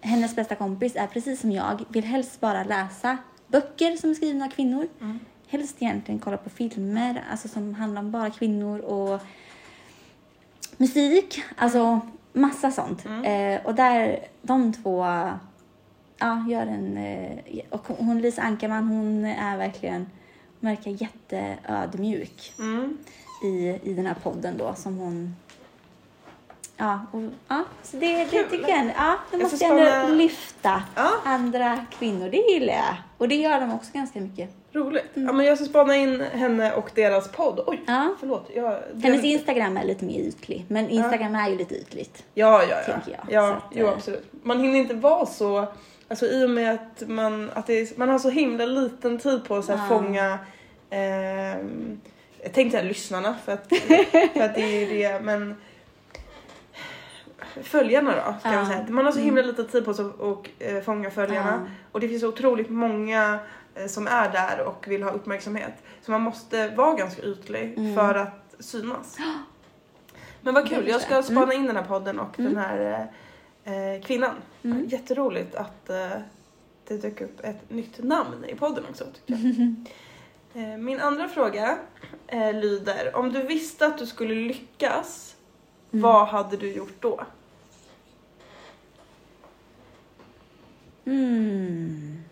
[0.01, 3.17] hennes bästa kompis är precis som jag, vill helst bara läsa
[3.47, 4.87] böcker som är skrivna av kvinnor.
[5.01, 5.19] Mm.
[5.47, 9.21] Helst egentligen kolla på filmer alltså som handlar om bara kvinnor och
[10.77, 11.99] musik, alltså
[12.33, 13.05] massa sånt.
[13.05, 13.25] Mm.
[13.25, 15.05] Eh, och där, de två
[16.17, 16.97] ja, gör en...
[16.97, 20.05] Eh, och hon, Lisa Ankarman, hon är verkligen,
[20.61, 22.97] verkar jätteödmjuk Mm.
[23.43, 25.35] i, i den här podden då som hon...
[26.77, 28.85] Ja, och, ja så det, det tycker jag.
[28.97, 31.09] Ja, då Jag måste ändå spana- lyfta Ja.
[31.25, 32.29] andra kvinnor.
[32.29, 32.95] Det gillar jag.
[33.17, 34.49] Och det gör de också ganska mycket.
[34.73, 35.05] Roligt.
[35.13, 37.63] Ja, men jag ska spana in henne och deras podd.
[37.67, 38.01] Oj, Mm.
[38.01, 38.15] Ja.
[38.19, 38.49] förlåt.
[38.55, 42.23] Jag, Hennes Instagram är lite mer ytlig, men Instagram är ju lite ytligt.
[42.33, 42.93] Ja, ja, ja.
[42.93, 43.25] tänker jag.
[43.33, 44.31] ja att, jo, eh, absolut.
[44.43, 45.67] Man hinner inte vara så...
[46.11, 49.55] Alltså i och med att man, att är, man har så himla liten tid på
[49.55, 49.77] att Ja.
[49.89, 50.39] fånga...
[50.89, 52.01] ehm,
[52.43, 53.67] jag tänkte säga lyssnarna för att,
[54.33, 55.55] för att det är ju det, men...
[57.63, 58.51] Följarna då, Ja.
[58.51, 58.85] man säga.
[58.89, 59.25] Man har så Mm.
[59.25, 61.61] himla lite tid på sig att och, eh, fånga följarna.
[61.65, 61.71] Ja.
[61.91, 63.39] Och det finns så otroligt många
[63.75, 65.73] eh, som är där och vill ha uppmärksamhet.
[66.01, 67.95] Så man måste vara ganska ytlig Mm.
[67.95, 69.17] för att synas.
[70.41, 72.53] Men vad kul, jag ska spana in den här podden och Mm.
[72.53, 73.07] den här
[73.63, 74.35] eh, kvinnan.
[74.63, 74.87] Mm.
[74.87, 76.09] Jätteroligt att eh,
[76.87, 79.75] det dök upp ett nytt namn i podden också tycker jag.
[80.53, 81.77] Eh, Min andra fråga
[82.27, 85.35] eh, lyder, om du visste att du skulle lyckas,
[85.93, 86.03] Mm.
[86.03, 87.21] vad hade du gjort då?
[91.05, 92.23] Mm.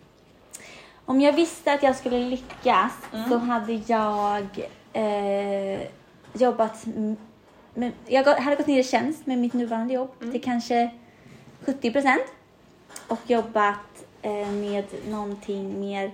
[1.04, 3.30] Om jag visste att jag skulle lyckas Mm.
[3.30, 4.46] så hade jag
[4.92, 5.80] eh,
[6.32, 6.86] jobbat...
[7.74, 10.32] Med, jag hade gått ner i tjänst med mitt nuvarande jobb Mm.
[10.32, 10.90] till kanske
[11.60, 12.24] 70 procent
[13.08, 16.10] och jobbat eh, med någonting mer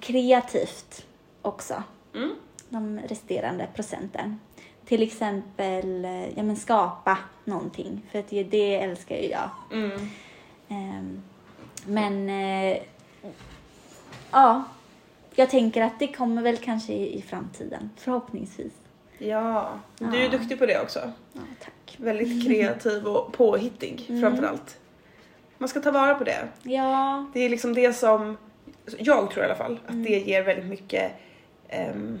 [0.00, 1.06] kreativt
[1.42, 1.82] också.
[2.14, 2.34] Mm.
[2.68, 4.40] De resterande procenten.
[4.84, 9.50] Till exempel eh, ja, men skapa någonting, för att det, det älskar ju jag.
[9.72, 10.08] Mm.
[10.68, 11.22] Ehm,
[11.86, 12.78] men eh,
[14.30, 14.64] ja,
[15.34, 18.72] jag tänker att det kommer väl kanske i, i framtiden, förhoppningsvis.
[19.18, 21.12] Ja, du är ju duktig på det också.
[21.32, 21.96] Ja, tack.
[21.96, 24.20] Väldigt kreativ och påhittig Mm.
[24.20, 24.78] framförallt.
[25.58, 26.48] Man ska ta vara på det.
[26.62, 28.36] Ja, Det är liksom det som,
[28.98, 30.04] jag tror i alla fall, att Mm.
[30.04, 31.12] det ger väldigt mycket
[31.68, 32.18] ehm,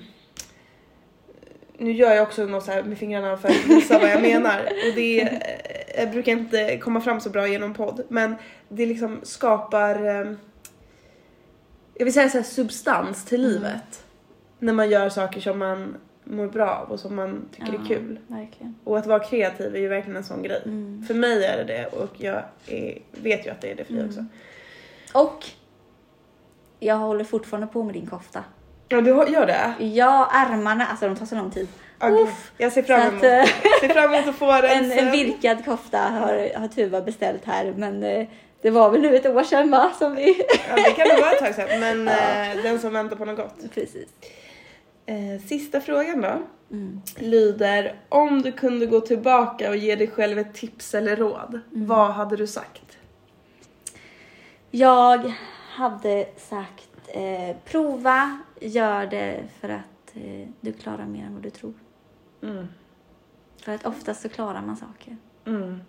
[1.78, 4.60] nu gör jag också något så här med fingrarna för att visa vad jag menar
[4.60, 8.34] och det eh, jag brukar inte komma fram så bra genom podd men
[8.68, 10.38] det liksom skapar ehm,
[11.94, 13.52] jag vill säga så här substans till Mm.
[13.52, 14.04] livet
[14.58, 17.86] när man gör saker som man mår bra av och som man tycker ja, är
[17.88, 18.18] kul.
[18.26, 18.74] Verkligen.
[18.84, 20.62] Och att vara kreativ är ju verkligen en sån grej.
[20.64, 21.04] Mm.
[21.06, 23.92] För mig är det det och jag är, vet ju att det är det för
[23.92, 24.10] dig Mm.
[24.10, 24.24] också.
[25.18, 25.44] Och
[26.80, 28.44] jag håller fortfarande på med din kofta.
[28.88, 29.84] Ja du gör det?
[29.84, 31.68] Ja, armarna, alltså de tar så lång tid.
[32.02, 32.52] Uff.
[32.58, 33.44] Jag ser fram att, emot, eh,
[33.80, 37.74] ser fram emot att få den en, en virkad kofta har, har Tuva beställt här,
[37.76, 38.26] men eh,
[38.62, 39.92] det var väl nu ett år sedan va?
[39.98, 40.44] Som vi...
[40.68, 42.44] Ja, det kan nog vara ett tag sedan men Ja.
[42.56, 43.74] eh, den som väntar på något gott.
[43.74, 44.08] Precis.
[45.06, 47.00] Eh, sista frågan då Mm.
[47.18, 51.86] lyder om du kunde gå tillbaka och ge dig själv ett tips eller råd, Mm.
[51.86, 52.98] vad hade du sagt?
[54.70, 55.32] Jag
[55.70, 61.50] hade sagt eh, prova, gör det för att eh, du klarar mer än vad du
[61.50, 61.74] tror.
[62.42, 62.66] Mm.
[63.64, 65.16] För att oftast så klarar man saker.
[65.46, 65.80] Mm.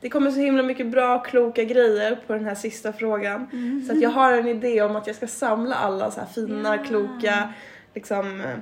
[0.00, 3.46] Det kommer så himla mycket bra, kloka grejer på den här sista frågan.
[3.86, 6.76] Så att jag har en idé om att jag ska samla alla så här fina,
[6.76, 6.82] Ja.
[6.84, 7.52] kloka,
[7.94, 8.56] liksom, eh,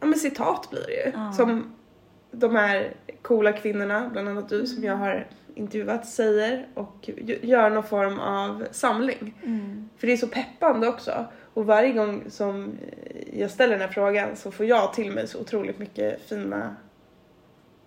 [0.00, 1.12] ja men citat blir det ju.
[1.14, 1.32] Ja.
[1.32, 1.74] Som
[2.30, 7.10] de här coola kvinnorna, bland annat du som jag har intervjuat, säger och
[7.42, 9.34] gör någon form av samling.
[9.42, 9.88] Mm.
[9.96, 11.24] För det är så peppande också.
[11.54, 12.78] Och varje gång som
[13.32, 16.76] jag ställer den här frågan så får jag till mig så otroligt mycket fina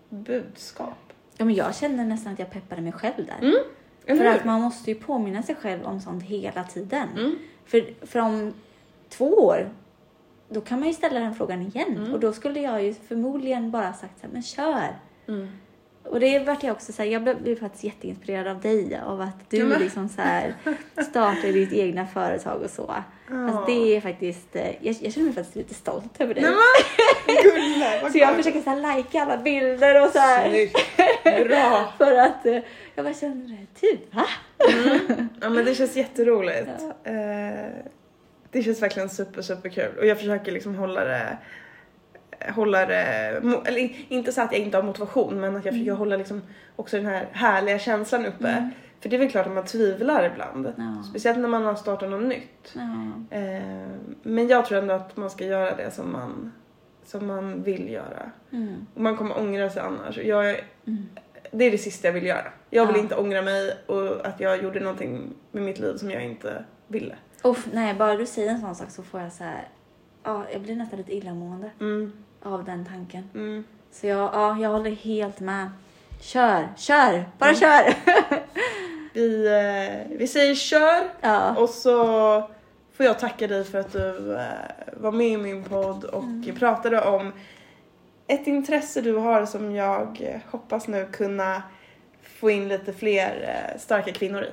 [0.09, 1.13] budskap.
[1.37, 3.37] Ja, men jag känner nästan att jag peppade mig själv där.
[3.41, 7.07] Mm, För att man måste ju påminna sig själv om sånt hela tiden.
[7.17, 7.35] Mm.
[7.65, 8.53] För, för om
[9.09, 9.69] två år,
[10.49, 11.97] då kan man ju ställa den frågan igen.
[11.97, 12.13] Mm.
[12.13, 14.95] Och då skulle jag ju förmodligen bara sagt så här, men kör.
[15.27, 15.47] Mm.
[16.03, 19.49] Och det vart jag också så här, jag blev, faktiskt jätteinspirerad av dig, av att
[19.49, 20.53] du men- liksom så här
[21.09, 22.95] startade ditt egna företag och så.
[23.31, 26.43] Alltså det är faktiskt, eh, jag, jag känner mig faktiskt lite stolt över dig.
[26.43, 30.49] Nej vad så jag försöker så här likea alla bilder och så här.
[30.49, 30.77] Snyggt.
[31.47, 31.93] Bra.
[31.97, 32.59] För att eh,
[32.95, 34.25] jag bara känner typ va?
[35.41, 36.69] Ja men det känns jätteroligt.
[37.03, 37.11] Ja.
[37.11, 37.69] Eh,
[38.51, 41.37] det känns verkligen super super kul och jag försöker liksom hålla det
[42.55, 42.95] hålla det,
[43.65, 46.41] eller in- inte så att jag inte har motivation men att jag försöker hålla liksom
[46.75, 48.47] också den här härliga känslan uppe.
[48.47, 48.69] Mm.
[48.99, 50.73] För det är väl klart att man tvivlar ibland.
[50.77, 51.03] Ja.
[51.09, 52.73] Speciellt när man har startat något nytt.
[52.75, 53.37] Ja.
[53.37, 53.87] Eh,
[54.23, 56.51] men jag tror ändå att man ska göra det som man,
[57.05, 58.31] som man vill göra.
[58.51, 58.85] Mm.
[58.95, 60.17] Och man kommer ångra sig annars.
[60.17, 60.49] Jag,
[60.87, 61.05] Mm.
[61.51, 62.51] det är det sista jag vill göra.
[62.69, 63.01] Jag vill Ja.
[63.01, 67.15] inte ångra mig och att jag gjorde någonting med mitt liv som jag inte ville.
[67.43, 69.67] Uff, nej, bara du säger en sån sak så får jag så här,
[70.23, 72.13] ja, jag blir nästan lite illamående Mm,
[72.43, 73.29] av den tanken.
[73.35, 73.63] mm.
[73.91, 75.69] Så jag, ja, jag håller helt med.
[76.21, 77.59] Kör, kör, bara Mm.
[77.59, 77.93] kör!
[79.13, 81.55] Vi, eh, vi säger kör ja.
[81.55, 82.03] och så
[82.93, 84.43] får jag tacka dig för att du eh,
[84.97, 86.55] var med i min podd och Mm.
[86.55, 87.31] pratade om
[88.27, 91.63] ett intresse du har som jag hoppas nu kunna
[92.39, 94.51] få in lite fler eh, starka kvinnor i.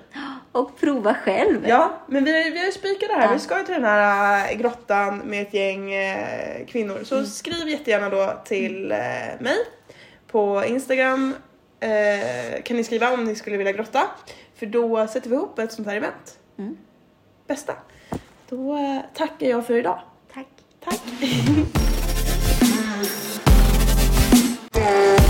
[0.52, 1.68] Och prova själv!
[1.68, 3.26] Ja, men vi, har ju spikat det här.
[3.26, 3.32] Ja.
[3.32, 7.00] Vi ska ju till den här eh, grottan med ett gäng eh, kvinnor.
[7.04, 7.26] Så mm.
[7.26, 8.88] skriv jättegärna då till
[9.40, 9.56] mig
[10.26, 11.34] på Instagram.
[12.64, 14.02] kan ni skriva om ni skulle vilja grotta?
[14.54, 16.38] För då sätter vi ihop ett sånt här event.
[16.58, 16.76] Mm.
[17.46, 17.72] Bästa!
[18.48, 18.78] Då
[19.14, 20.00] tackar jag för idag.
[20.34, 20.48] Tack!
[20.84, 21.00] Tack!